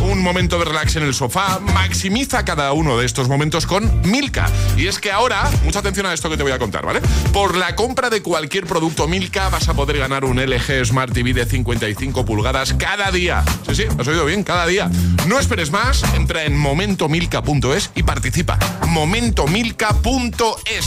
un 0.00 0.22
momento 0.22 0.58
de 0.58 0.64
relax 0.64 0.96
en 0.96 1.02
el 1.02 1.12
sofá, 1.12 1.60
maximiza 1.60 2.46
cada 2.46 2.72
uno 2.72 2.96
de 2.96 3.04
estos 3.04 3.28
momentos 3.28 3.66
con 3.66 4.00
Milka. 4.08 4.46
Y 4.76 4.86
es 4.86 4.98
que 4.98 5.12
ahora, 5.12 5.50
mucha 5.64 5.80
atención 5.80 6.06
a 6.06 6.14
esto 6.14 6.30
que 6.30 6.38
te 6.38 6.42
voy 6.42 6.52
a 6.52 6.58
contar, 6.58 6.86
¿vale? 6.86 7.02
Por 7.32 7.56
la 7.56 7.76
compra 7.76 8.08
de 8.08 8.22
cualquier 8.22 8.66
producto 8.66 9.06
Milka 9.06 9.50
vas 9.50 9.68
a 9.68 9.74
poder 9.74 9.98
ganar 9.98 10.24
un 10.24 10.40
LG 10.40 10.86
Smart 10.86 11.12
TV 11.12 11.34
de 11.34 11.44
55 11.44 12.24
pulgadas 12.24 12.72
cada 12.74 13.10
día. 13.10 13.44
Sí, 13.66 13.74
sí, 13.74 13.84
has 13.98 14.08
oído 14.08 14.24
bien, 14.24 14.44
cada 14.44 14.66
día. 14.66 14.90
No 15.26 15.38
esperes 15.38 15.70
más, 15.70 16.02
entra 16.14 16.44
en 16.44 16.56
momentomilka.es 16.56 17.90
y 17.94 18.02
participa. 18.02 18.58
Momentomilka.es. 18.86 20.86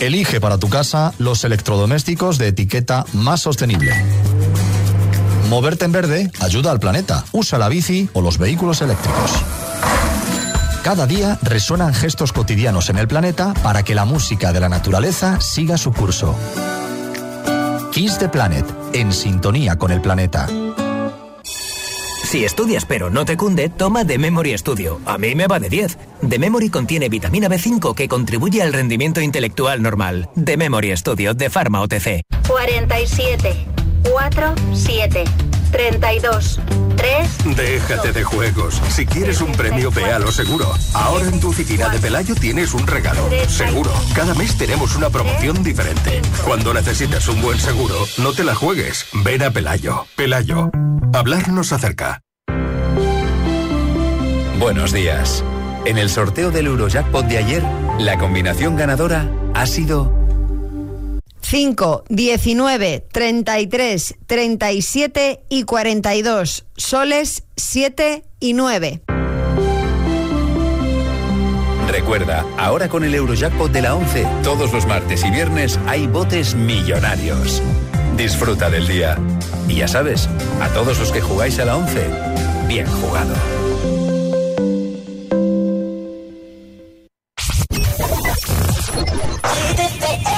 Elige 0.00 0.40
para 0.40 0.56
tu 0.56 0.70
casa 0.70 1.12
los 1.18 1.44
electrodomésticos 1.44 2.38
de 2.38 2.48
etiqueta 2.48 3.04
más 3.12 3.42
sostenible. 3.42 3.92
Moverte 5.48 5.84
en 5.84 5.92
verde 5.92 6.30
ayuda 6.40 6.70
al 6.70 6.80
planeta. 6.80 7.24
Usa 7.32 7.58
la 7.58 7.68
bici 7.68 8.08
o 8.12 8.20
los 8.20 8.38
vehículos 8.38 8.80
eléctricos. 8.82 9.30
Cada 10.82 11.06
día 11.06 11.38
resuenan 11.42 11.94
gestos 11.94 12.32
cotidianos 12.32 12.90
en 12.90 12.98
el 12.98 13.08
planeta 13.08 13.54
para 13.62 13.82
que 13.82 13.94
la 13.94 14.04
música 14.04 14.52
de 14.52 14.60
la 14.60 14.68
naturaleza 14.68 15.40
siga 15.40 15.78
su 15.78 15.92
curso. 15.92 16.34
Kiss 17.92 18.18
the 18.18 18.28
Planet, 18.28 18.66
en 18.92 19.12
sintonía 19.12 19.76
con 19.76 19.92
el 19.92 20.00
planeta. 20.00 20.48
Si 22.24 22.44
estudias 22.44 22.84
pero 22.84 23.10
no 23.10 23.24
te 23.24 23.36
cunde, 23.36 23.68
toma 23.68 24.04
The 24.04 24.18
Memory 24.18 24.58
Studio. 24.58 25.00
A 25.06 25.18
mí 25.18 25.36
me 25.36 25.46
va 25.46 25.60
de 25.60 25.68
10. 25.68 25.96
The 26.28 26.38
Memory 26.40 26.68
contiene 26.68 27.08
vitamina 27.08 27.48
B5 27.48 27.94
que 27.94 28.08
contribuye 28.08 28.60
al 28.60 28.72
rendimiento 28.72 29.20
intelectual 29.20 29.80
normal. 29.80 30.28
The 30.42 30.56
Memory 30.56 30.96
Studio 30.96 31.32
de 31.34 31.48
Pharma 31.48 31.80
OTC. 31.82 32.22
47, 32.48 33.66
4, 34.10 34.54
7, 34.72 35.24
32, 35.72 36.60
3. 36.96 37.56
Déjate 37.56 38.12
de 38.12 38.24
juegos. 38.24 38.80
Si 38.88 39.06
quieres 39.06 39.40
un 39.40 39.52
premio, 39.52 39.90
ve 39.90 40.12
a 40.12 40.18
lo 40.18 40.30
seguro. 40.30 40.72
Ahora 40.94 41.26
en 41.26 41.40
tu 41.40 41.50
oficina 41.50 41.88
de 41.88 41.98
Pelayo 41.98 42.34
tienes 42.34 42.74
un 42.74 42.86
regalo. 42.86 43.28
Seguro. 43.48 43.90
Cada 44.14 44.34
mes 44.34 44.56
tenemos 44.56 44.94
una 44.96 45.10
promoción 45.10 45.62
diferente. 45.62 46.22
Cuando 46.44 46.72
necesites 46.72 47.28
un 47.28 47.42
buen 47.42 47.58
seguro, 47.58 47.96
no 48.18 48.32
te 48.32 48.44
la 48.44 48.54
juegues. 48.54 49.06
Ven 49.24 49.42
a 49.42 49.50
Pelayo. 49.50 50.06
Pelayo. 50.16 50.70
Hablarnos 51.12 51.72
acerca. 51.72 52.20
Buenos 54.58 54.92
días. 54.92 55.44
En 55.84 55.98
el 55.98 56.08
sorteo 56.08 56.50
del 56.50 56.66
Eurojackpot 56.66 57.26
de 57.26 57.38
ayer, 57.38 57.62
la 57.98 58.16
combinación 58.16 58.76
ganadora 58.76 59.30
ha 59.52 59.66
sido 59.66 60.23
5, 61.44 62.04
19, 62.08 63.06
33, 63.12 64.14
37 64.26 65.44
y 65.50 65.64
42. 65.64 66.64
Soles 66.76 67.44
7 67.56 68.24
y 68.40 68.54
9. 68.54 69.02
Recuerda, 71.88 72.46
ahora 72.56 72.88
con 72.88 73.04
el 73.04 73.14
Eurojackpot 73.14 73.70
de 73.70 73.82
la 73.82 73.94
11, 73.94 74.26
todos 74.42 74.72
los 74.72 74.86
martes 74.86 75.22
y 75.24 75.30
viernes 75.30 75.78
hay 75.86 76.06
botes 76.06 76.54
millonarios. 76.54 77.62
disfruta 78.16 78.70
del 78.70 78.86
día. 78.86 79.18
Y 79.68 79.76
ya 79.76 79.88
sabes, 79.88 80.28
a 80.60 80.68
todos 80.68 80.98
los 80.98 81.12
que 81.12 81.20
jugáis 81.20 81.58
a 81.58 81.66
la 81.66 81.76
11, 81.76 82.08
bien 82.68 82.86
jugado. 82.86 83.34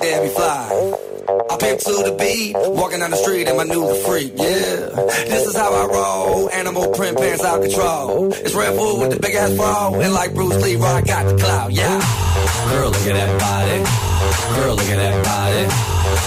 like 0.00 0.32
Fly. 0.32 0.96
I 1.50 1.56
pimp 1.58 1.80
to 1.80 1.92
the 1.92 2.16
beat, 2.18 2.54
walking 2.56 3.00
down 3.00 3.10
the 3.10 3.16
street 3.16 3.46
and 3.48 3.56
my 3.56 3.64
new 3.64 3.94
freak, 4.04 4.32
yeah. 4.36 4.88
This 5.28 5.46
is 5.46 5.56
how 5.56 5.72
I 5.72 5.86
roll, 5.86 6.50
animal 6.50 6.90
print 6.92 7.18
pants 7.18 7.44
out 7.44 7.62
control. 7.62 8.32
It's 8.32 8.54
Red 8.54 8.76
Bull 8.76 9.00
with 9.00 9.10
the 9.10 9.20
big 9.20 9.34
ass 9.34 9.54
bra, 9.54 9.92
and 9.94 10.12
like 10.12 10.34
Bruce 10.34 10.62
Lee, 10.62 10.76
I 10.76 11.02
got 11.02 11.26
the 11.26 11.36
clout, 11.36 11.72
yeah. 11.72 12.00
Girl, 12.70 12.90
look 12.90 13.06
at 13.06 13.14
that 13.14 13.40
body. 13.40 14.60
Girl, 14.60 14.74
look 14.74 14.90
at 14.90 14.96
that 14.96 15.24
body. 15.24 15.99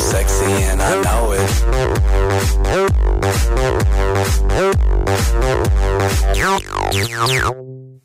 Sexy 0.00 0.44
and 0.44 0.80
I 0.82 1.02
know 1.02 1.32
it. 1.32 1.40
Yeah, 6.36 7.69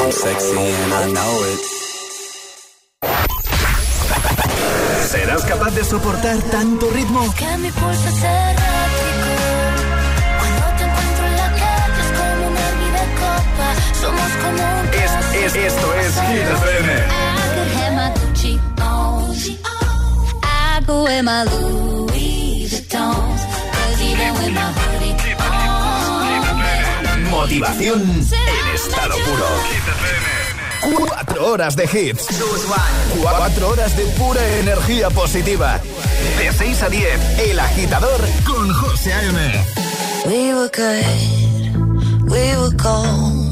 I'm 0.00 0.12
sexy 0.12 0.56
and 0.56 0.92
I 0.92 1.06
know 1.12 1.44
it. 1.52 1.60
¿Serás 5.10 5.44
capaz 5.44 5.74
de 5.74 5.84
soportar 5.84 6.36
tanto 6.50 6.90
ritmo? 6.90 7.34
Que 7.34 7.58
mi 7.58 7.70
pulso 7.70 8.08
es 8.08 8.71
copa. 14.02 14.16
Somos 14.16 14.32
como 14.42 14.62
un 14.80 14.86
Es, 14.92 15.12
es, 15.36 15.54
esto 15.56 15.94
es 15.94 16.12
Hit 16.14 16.48
FM. 16.58 16.92
I 16.92 17.38
could 17.54 17.70
have 17.76 17.94
my 17.94 18.08
Gucci 18.18 18.52
on. 18.80 19.34
I 20.42 20.80
go 20.86 21.06
in 21.06 21.24
my 21.24 21.44
Louis 21.44 22.68
Vuittons. 22.70 23.40
Cause 23.72 24.02
even 24.02 24.34
with 24.34 24.52
my 24.52 24.72
hoodie 24.72 25.14
on. 25.40 27.30
Motivación 27.30 28.02
en 28.02 28.74
estado 28.74 29.14
puro. 29.24 29.46
Cuatro 31.06 31.52
horas 31.52 31.76
de 31.76 31.84
hits. 31.84 32.26
Cuatro 33.20 33.68
horas 33.70 33.96
de 33.96 34.04
pura 34.18 34.40
energía 34.58 35.10
positiva. 35.10 35.80
De 36.38 36.52
6 36.52 36.82
a 36.82 36.88
10, 36.88 37.38
El 37.38 37.60
Agitador 37.60 38.20
con 38.44 38.72
José 38.72 39.12
A.M. 39.12 39.64
We 40.26 40.54
were 40.54 40.68
good, 40.68 42.30
we 42.30 42.56
were 42.56 42.74
gold. 42.76 43.51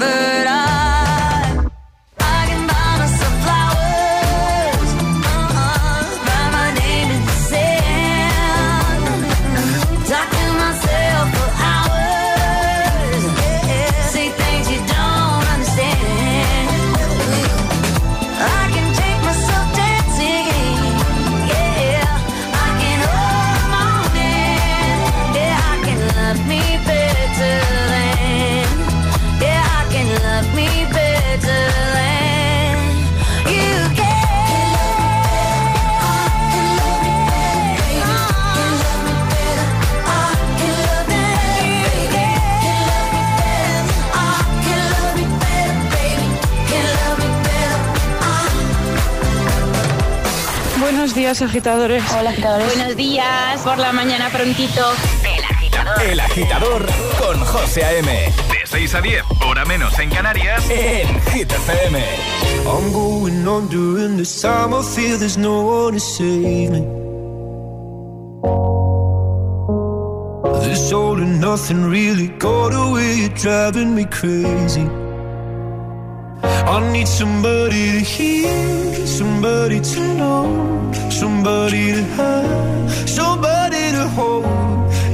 remember 0.00 0.39
días, 51.30 51.42
agitadores. 51.42 52.02
Hola, 52.18 52.30
agitadores. 52.30 52.74
Buenos 52.74 52.96
días, 52.96 53.60
por 53.62 53.78
la 53.78 53.92
mañana 53.92 54.30
prontito. 54.30 54.92
El 55.24 55.44
agitador. 55.44 56.02
El 56.02 56.20
agitador 56.20 56.86
con 57.18 57.40
José 57.44 57.84
A.M. 57.84 58.10
De 58.10 58.66
6 58.66 58.94
a 58.94 59.00
10, 59.00 59.22
hora 59.46 59.64
menos 59.64 59.96
en 59.98 60.10
Canarias, 60.10 60.68
en 60.70 61.20
Hit 61.32 61.52
FM. 61.52 62.04
I'm 62.66 62.92
going 62.92 63.46
on 63.46 63.68
during 63.68 64.16
this 64.16 64.40
time. 64.40 64.74
I 64.74 64.82
feel 64.82 65.18
there's 65.18 65.38
no 65.38 65.62
one 65.62 65.94
to 65.94 66.00
save 66.00 66.70
me. 66.70 66.80
This 70.64 70.92
all 70.92 71.16
and 71.20 71.40
nothing 71.40 71.84
really 71.88 72.28
got 72.38 72.74
away. 72.74 73.14
You're 73.20 73.34
driving 73.36 73.94
me 73.94 74.04
crazy. 74.06 74.88
I 76.42 76.92
need 76.92 77.08
somebody 77.08 77.92
to 77.92 78.00
hear, 78.00 78.99
somebody 79.20 79.78
to 79.80 80.00
know, 80.14 80.90
somebody 81.10 81.92
to 81.92 82.02
have, 82.16 83.08
somebody 83.18 83.84
to 83.96 84.08
hold. 84.16 84.46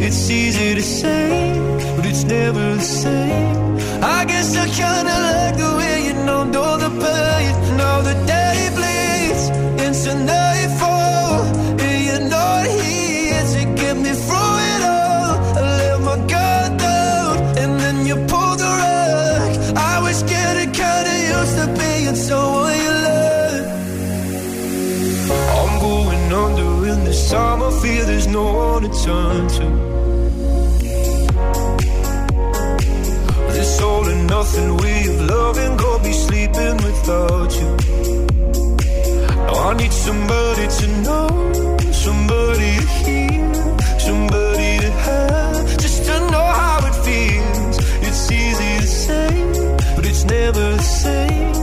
It's 0.04 0.30
easy 0.30 0.76
to 0.76 0.82
say, 0.82 1.59
but 1.96 2.07
it's 2.07 2.22
never 2.22 2.76
the 2.76 2.86
same. 3.02 3.76
I 4.16 4.24
guess 4.30 4.48
I 4.64 4.66
kinda 4.80 5.16
like 5.28 5.57
the 5.64 5.70
way 5.78 5.96
you 6.07 6.14
know, 6.26 6.44
know 6.44 6.72
the 6.84 6.90
pain. 7.02 7.52
Now 7.76 7.96
the 8.09 8.14
day 8.30 8.36
there's 27.87 28.26
no 28.26 28.45
one 28.53 28.82
to 28.82 28.91
turn 29.05 29.49
to. 29.57 29.66
This 33.53 33.80
all 33.80 34.09
and 34.09 34.26
nothing 34.26 34.76
way 34.76 35.07
of 35.12 35.20
loving, 35.30 35.76
go 35.76 35.99
be 36.01 36.12
sleeping 36.12 36.76
without 36.87 37.51
you. 37.61 37.70
Now 39.47 39.68
I 39.68 39.74
need 39.80 39.93
somebody 39.93 40.66
to 40.78 40.87
know, 41.07 41.28
somebody 41.93 42.70
to 42.80 42.87
hear, 43.03 43.55
somebody 44.07 44.70
to 44.84 44.91
have, 45.07 45.78
just 45.78 46.05
to 46.07 46.16
know 46.32 46.47
how 46.61 46.78
it 46.89 46.97
feels. 47.07 47.76
It's 48.07 48.30
easy 48.30 48.72
to 48.82 48.87
say, 48.87 49.30
but 49.95 50.05
it's 50.07 50.24
never 50.24 50.76
the 50.76 50.82
same. 50.82 51.55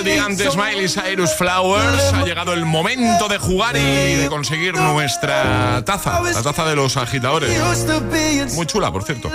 Capaldi, 0.00 0.18
antes 0.18 0.56
Miley 0.56 0.88
Cyrus 0.88 1.34
Flowers. 1.34 2.12
Ha 2.14 2.24
llegado 2.24 2.52
el 2.52 2.64
momento 2.64 3.28
de 3.28 3.38
jugar 3.38 3.76
y 3.76 4.14
de 4.16 4.28
conseguir 4.28 4.74
nuestra 4.74 5.82
taza, 5.84 6.20
la 6.20 6.42
taza 6.42 6.64
de 6.64 6.76
los 6.76 6.96
agitadores. 6.96 7.50
Muy 8.54 8.66
chula, 8.66 8.90
por 8.90 9.04
cierto. 9.04 9.30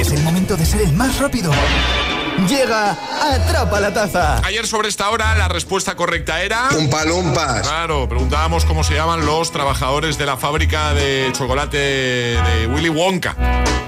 Es 0.00 0.12
el 0.12 0.22
momento 0.22 0.56
de 0.56 0.66
ser 0.66 0.82
el 0.82 0.92
más 0.92 1.18
rápido. 1.18 1.52
Llega 2.48 2.96
Atrapa 3.22 3.78
la 3.80 3.92
Taza. 3.92 4.40
Ayer 4.44 4.66
sobre 4.66 4.88
esta 4.88 5.10
hora 5.10 5.34
la 5.36 5.48
respuesta 5.48 5.94
correcta 5.94 6.42
era... 6.42 6.70
Lumpas. 7.06 7.62
Claro, 7.62 8.08
preguntábamos 8.08 8.64
cómo 8.64 8.82
se 8.84 8.94
llaman 8.94 9.24
los 9.24 9.52
trabajadores 9.52 10.18
de 10.18 10.26
la 10.26 10.36
fábrica 10.36 10.92
de 10.94 11.30
chocolate 11.32 11.76
de 11.76 12.66
Willy 12.74 12.88
Wonka. 12.88 13.36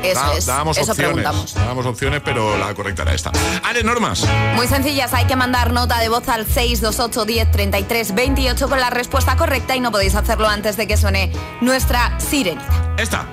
Eso 0.03 0.20
Da- 0.20 0.34
es, 0.36 0.47
Dábamos 0.47 0.76
eso 0.78 0.92
opciones. 0.92 1.14
preguntamos. 1.16 1.55
Dábamos 1.55 1.86
opciones, 1.86 2.20
pero 2.24 2.57
la 2.59 2.72
correcta 2.74 3.03
era 3.03 3.14
esta. 3.14 3.32
Ale, 3.64 3.82
normas. 3.82 4.24
Muy 4.55 4.66
sencillas, 4.68 5.12
hay 5.14 5.24
que 5.26 5.34
mandar 5.36 5.72
nota 5.72 5.99
de 5.99 6.09
voz 6.09 6.28
al 6.28 6.47
628 6.47 7.24
10 7.24 7.51
33 7.51 8.14
28 8.14 8.68
con 8.68 8.78
la 8.80 8.90
respuesta 8.90 9.36
correcta 9.36 9.74
y 9.74 9.80
no 9.80 9.90
podéis 9.90 10.14
hacerlo 10.14 10.47
antes 10.49 10.76
de 10.76 10.86
que 10.86 10.97
suene 10.97 11.32
nuestra 11.61 12.18
sirenita. 12.20 12.95
Esta. 12.99 13.24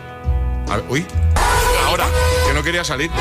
A 0.70 0.76
ver, 0.78 0.86
uy. 0.90 1.06
Ahora, 1.92 2.08
que 2.48 2.54
no 2.54 2.64
quería 2.64 2.86
salir. 2.86 3.12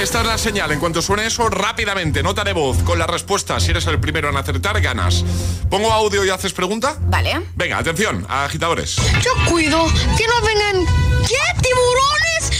Esta 0.00 0.22
es 0.22 0.26
la 0.26 0.36
señal. 0.36 0.72
En 0.72 0.80
cuanto 0.80 1.00
suene 1.00 1.26
eso, 1.26 1.48
rápidamente, 1.48 2.24
nota 2.24 2.42
de 2.42 2.52
voz 2.52 2.82
con 2.82 2.98
la 2.98 3.06
respuesta. 3.06 3.60
Si 3.60 3.70
eres 3.70 3.86
el 3.86 4.00
primero 4.00 4.28
en 4.28 4.36
acertar, 4.36 4.80
ganas. 4.80 5.24
¿Pongo 5.70 5.92
audio 5.92 6.24
y 6.24 6.30
haces 6.30 6.52
pregunta? 6.52 6.96
Vale. 7.02 7.40
Venga, 7.54 7.78
atención, 7.78 8.26
agitadores. 8.28 8.96
Yo 9.22 9.30
cuido 9.48 9.86
que 10.18 10.26
no 10.26 10.40
vengan. 10.44 10.86
¿Qué? 11.28 11.36
¿Tiburones? 11.62 12.50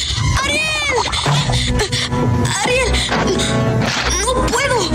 ¡Ariel! 0.44 0.94
¡Ariel! 2.62 2.92
¡No 4.20 4.46
puedo! 4.46 4.88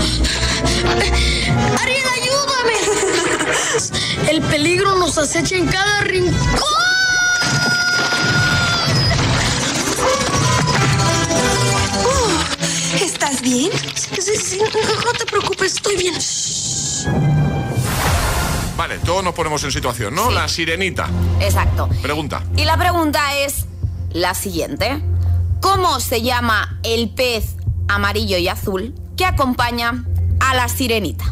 ¡Ariel, 1.82 2.06
ayúdame! 2.14 2.76
El 4.30 4.40
peligro 4.40 4.96
nos 4.96 5.18
acecha 5.18 5.56
en 5.56 5.66
cada 5.66 6.00
rincón. 6.00 6.85
¿Estás 13.26 13.42
bien? 13.42 13.72
Sí, 13.96 14.36
sí, 14.36 14.58
no, 14.60 15.12
te 15.18 15.26
preocupes, 15.26 15.74
estoy 15.74 15.96
bien. 15.96 16.14
Vale, 18.76 18.98
todos 19.00 19.24
nos 19.24 19.34
ponemos 19.34 19.64
en 19.64 19.72
situación, 19.72 20.14
¿no? 20.14 20.30
La 20.30 20.46
sirenita. 20.46 21.08
Exacto. 21.40 21.88
Pregunta. 22.02 22.44
Y 22.56 22.64
la 22.64 22.76
pregunta 22.76 23.34
es 23.34 23.66
la 24.12 24.32
siguiente. 24.34 25.02
¿Cómo 25.60 25.98
se 25.98 26.22
llama 26.22 26.78
el 26.84 27.10
pez 27.10 27.56
amarillo 27.88 28.38
y 28.38 28.46
azul 28.46 28.94
que 29.16 29.24
acompaña 29.24 30.04
a 30.38 30.54
la 30.54 30.68
sirenita? 30.68 31.24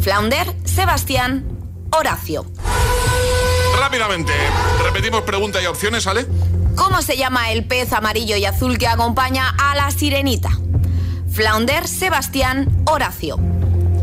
Flounder, 0.00 0.52
Sebastián, 0.64 1.46
Horacio. 1.96 2.44
Rápidamente, 3.78 4.32
repetimos 4.82 5.22
pregunta 5.22 5.62
y 5.62 5.66
opciones, 5.66 6.02
¿sale? 6.02 6.26
¿Cómo 6.74 7.02
se 7.02 7.16
llama 7.16 7.52
el 7.52 7.64
pez 7.66 7.92
amarillo 7.92 8.36
y 8.36 8.44
azul 8.46 8.78
que 8.78 8.88
acompaña 8.88 9.54
a 9.58 9.76
la 9.76 9.92
sirenita? 9.92 10.50
Flounder 11.30 11.86
Sebastián 11.86 12.68
Horacio. 12.86 13.38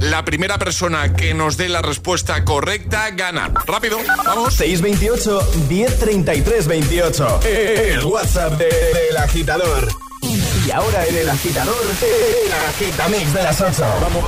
La 0.01 0.26
primera 0.26 0.57
persona 0.57 1.13
que 1.13 1.34
nos 1.34 1.57
dé 1.57 1.69
la 1.69 1.82
respuesta 1.82 2.43
correcta 2.43 3.09
gana. 3.11 3.51
Rápido, 3.65 3.97
vamos. 4.26 4.53
628 4.53 5.67
1033 5.69 6.67
28. 6.67 7.39
El 7.43 8.03
WhatsApp 8.05 8.53
de, 8.57 8.65
de, 8.65 9.17
agitador. 9.17 9.88
Y 10.21 10.71
ahora 10.71 11.05
en 11.05 11.17
el 11.17 11.30
agitador, 11.30 11.76
el 12.01 12.51
agitamix 12.51 13.34
de 13.34 13.43
las 13.43 13.61
8. 13.61 13.86
Vamos. 14.01 14.26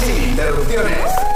Sin 0.00 0.30
interrupciones. 0.30 1.35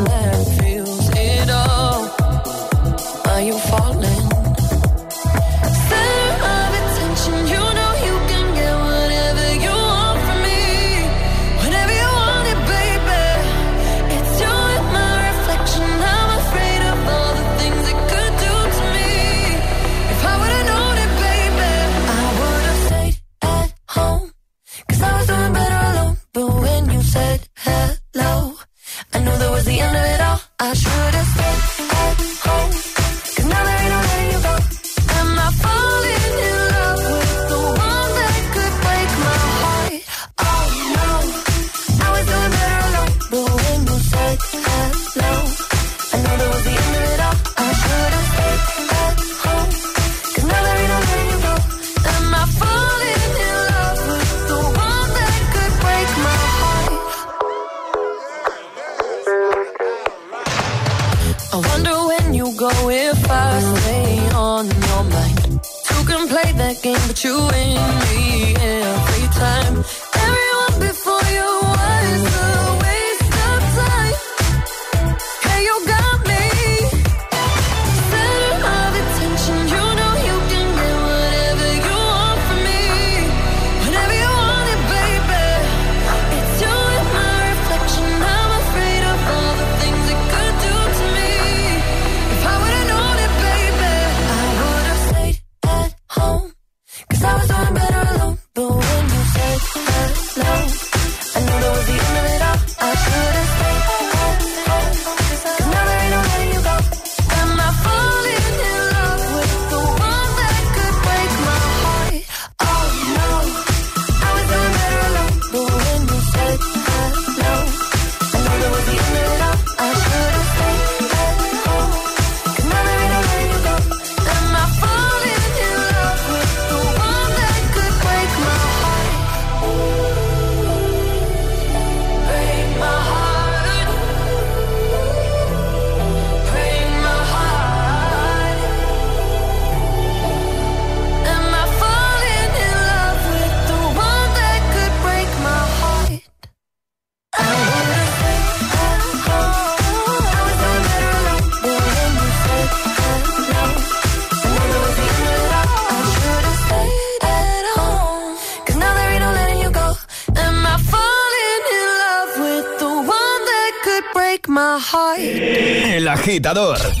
agitador. 166.41 167.00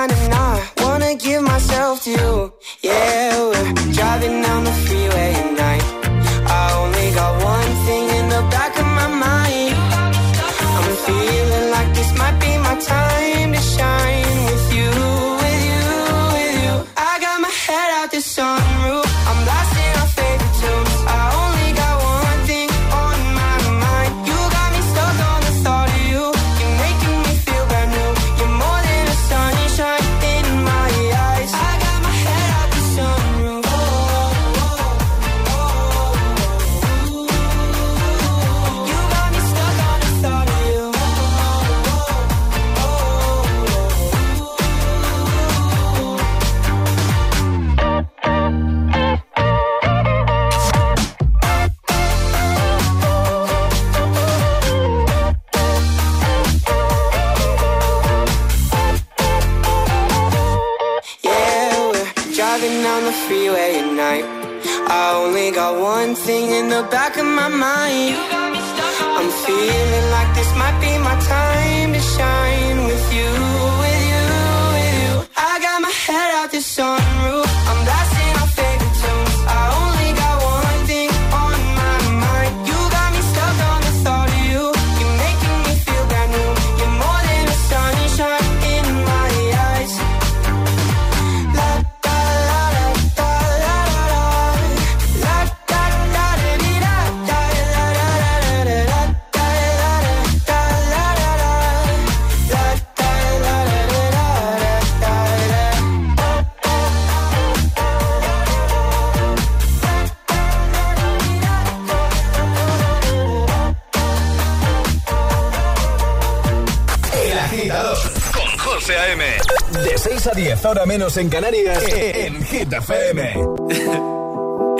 10, 120.41 120.65
ahora 120.65 120.87
menos 120.87 121.17
en 121.17 121.29
Canarias, 121.29 121.83
e, 121.83 122.25
en 122.25 122.43
Hit 122.43 122.73
FM. 122.73 123.35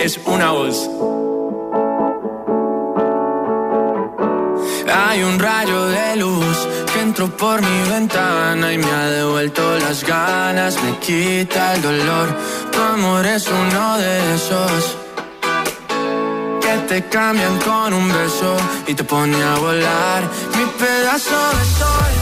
es 0.00 0.18
una 0.26 0.50
voz. 0.50 0.90
Hay 4.92 5.22
un 5.22 5.38
rayo 5.38 5.86
de 5.86 6.16
luz 6.16 6.68
que 6.92 7.00
entró 7.02 7.28
por 7.36 7.62
mi 7.62 7.90
ventana 7.90 8.72
y 8.72 8.78
me 8.78 8.90
ha 8.90 9.06
devuelto 9.10 9.78
las 9.78 10.02
ganas, 10.04 10.82
me 10.82 10.98
quita 10.98 11.74
el 11.74 11.82
dolor. 11.82 12.36
Tu 12.72 12.80
amor 12.80 13.24
es 13.24 13.46
uno 13.46 13.98
de 13.98 14.34
esos 14.34 14.96
que 16.60 16.76
te 16.88 17.08
cambian 17.08 17.56
con 17.60 17.92
un 17.92 18.08
beso 18.08 18.56
y 18.88 18.94
te 18.94 19.04
pone 19.04 19.40
a 19.40 19.54
volar. 19.60 20.22
Mi 20.56 20.64
pedazo 20.84 21.38
de 21.56 21.64
sol. 21.78 22.21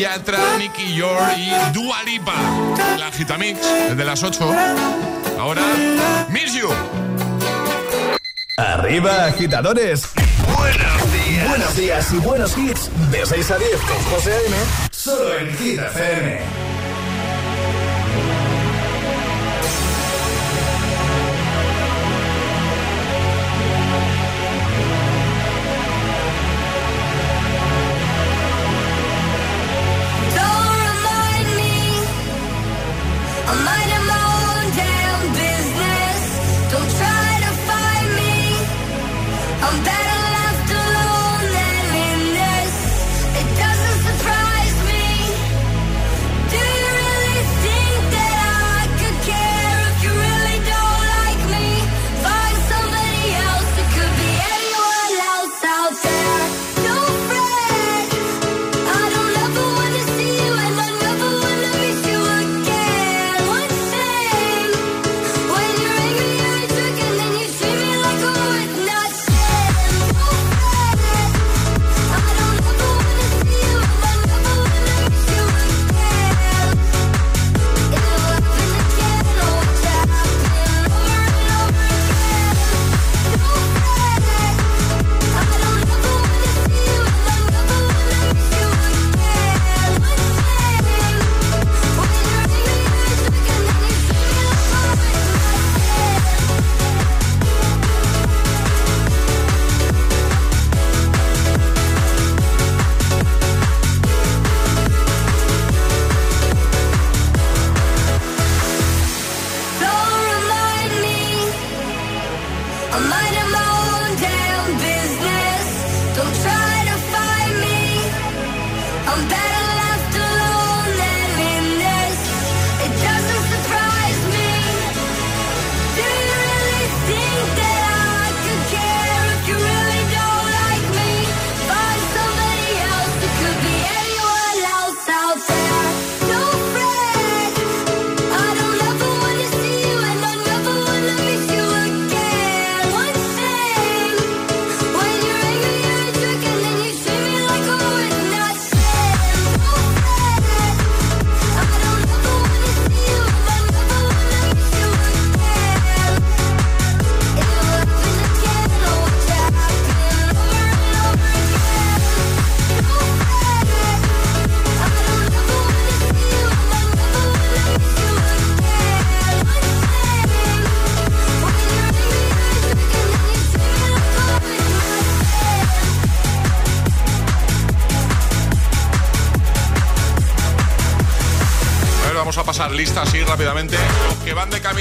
Yatra, 0.00 0.56
Nicky 0.56 0.94
York 0.94 1.36
y 1.36 1.50
Dua 1.74 2.02
Lipa. 2.04 2.34
La 2.98 3.12
Gitamix, 3.12 3.60
desde 3.90 4.02
las 4.02 4.22
8. 4.22 4.50
Ahora, 5.38 5.60
Miss 6.30 6.54
You. 6.54 6.70
Arriba, 8.56 9.26
agitadores. 9.26 10.08
Buenos 10.56 11.12
días. 11.12 11.48
Buenos 11.48 11.76
días 11.76 12.12
y 12.14 12.16
buenos 12.16 12.56
hits. 12.56 12.90
De 13.10 13.26
6 13.26 13.50
a 13.50 13.58
10 13.58 13.70
con 13.82 13.98
José 14.04 14.32
A.M. 14.32 14.56
Solo 14.90 15.36
en 15.36 15.58
Gita 15.58 15.88
FM. 15.88 16.40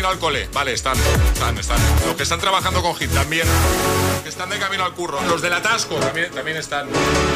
al 0.07 0.19
cole. 0.19 0.47
Vale, 0.53 0.73
están, 0.73 0.95
están, 1.33 1.57
están. 1.57 1.77
Los 2.05 2.15
que 2.15 2.23
están 2.23 2.39
trabajando 2.39 2.81
con 2.81 2.95
HIT 2.95 3.11
también. 3.13 3.47
Que 4.23 4.29
están 4.29 4.49
de 4.49 4.57
camino 4.57 4.85
al 4.85 4.93
curro. 4.93 5.19
Los 5.27 5.41
del 5.41 5.53
atasco 5.53 5.95
también, 5.95 6.31
también 6.31 6.57
están. 6.57 6.87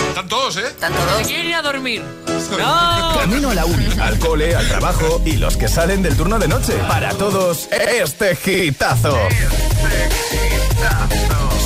Están 0.10 0.28
todos, 0.28 0.58
¿eh? 0.58 0.68
Están 0.68 0.94
todos. 0.94 1.28
Quieren 1.28 1.54
a 1.54 1.62
dormir. 1.62 2.04
No. 2.52 3.16
Camino 3.20 3.50
a 3.50 3.56
la 3.56 3.66
uni, 3.66 3.88
al 4.00 4.20
cole, 4.20 4.56
al 4.56 4.68
trabajo 4.68 5.22
y 5.26 5.34
los 5.38 5.58
que 5.58 5.68
salen 5.68 6.02
del 6.04 6.16
turno 6.16 6.40
de 6.40 6.48
noche. 6.48 6.74
Para 6.88 7.12
todos, 7.12 7.68
este 7.72 8.38
hitazo. 8.46 9.18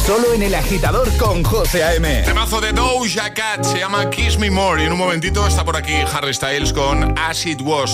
Solo 0.05 0.33
en 0.33 0.43
el 0.43 0.55
agitador 0.55 1.15
con 1.17 1.43
José 1.43 1.83
A.M. 1.83 2.23
Temazo 2.23 2.61
de 2.61 2.71
Doja 2.71 3.33
Cat 3.33 3.65
se 3.65 3.79
llama 3.79 4.09
Kiss 4.09 4.37
Me 4.37 4.49
More. 4.49 4.81
Y 4.81 4.85
en 4.85 4.93
un 4.93 4.97
momentito 4.97 5.45
está 5.45 5.65
por 5.65 5.75
aquí 5.75 5.93
Harry 6.13 6.33
Styles 6.33 6.71
con 6.71 7.17
As 7.19 7.45
It 7.45 7.59
Was. 7.61 7.93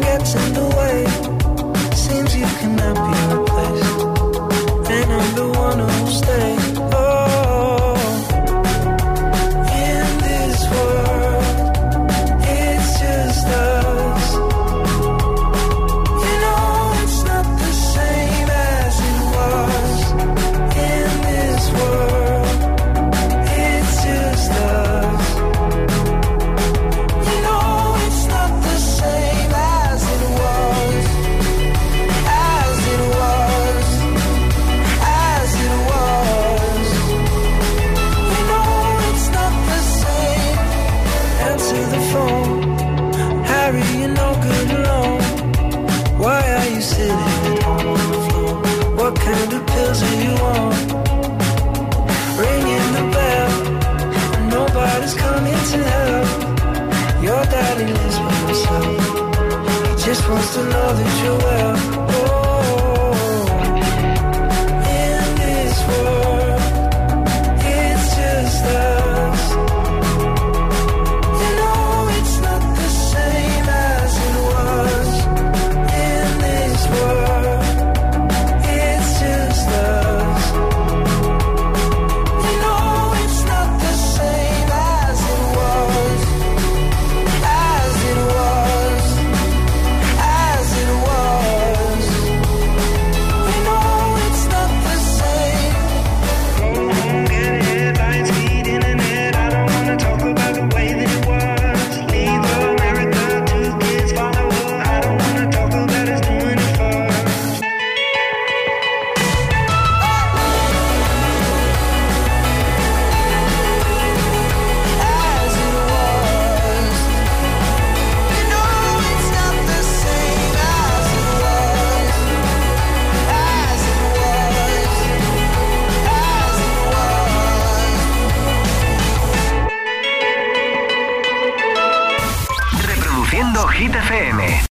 getting 0.00 0.63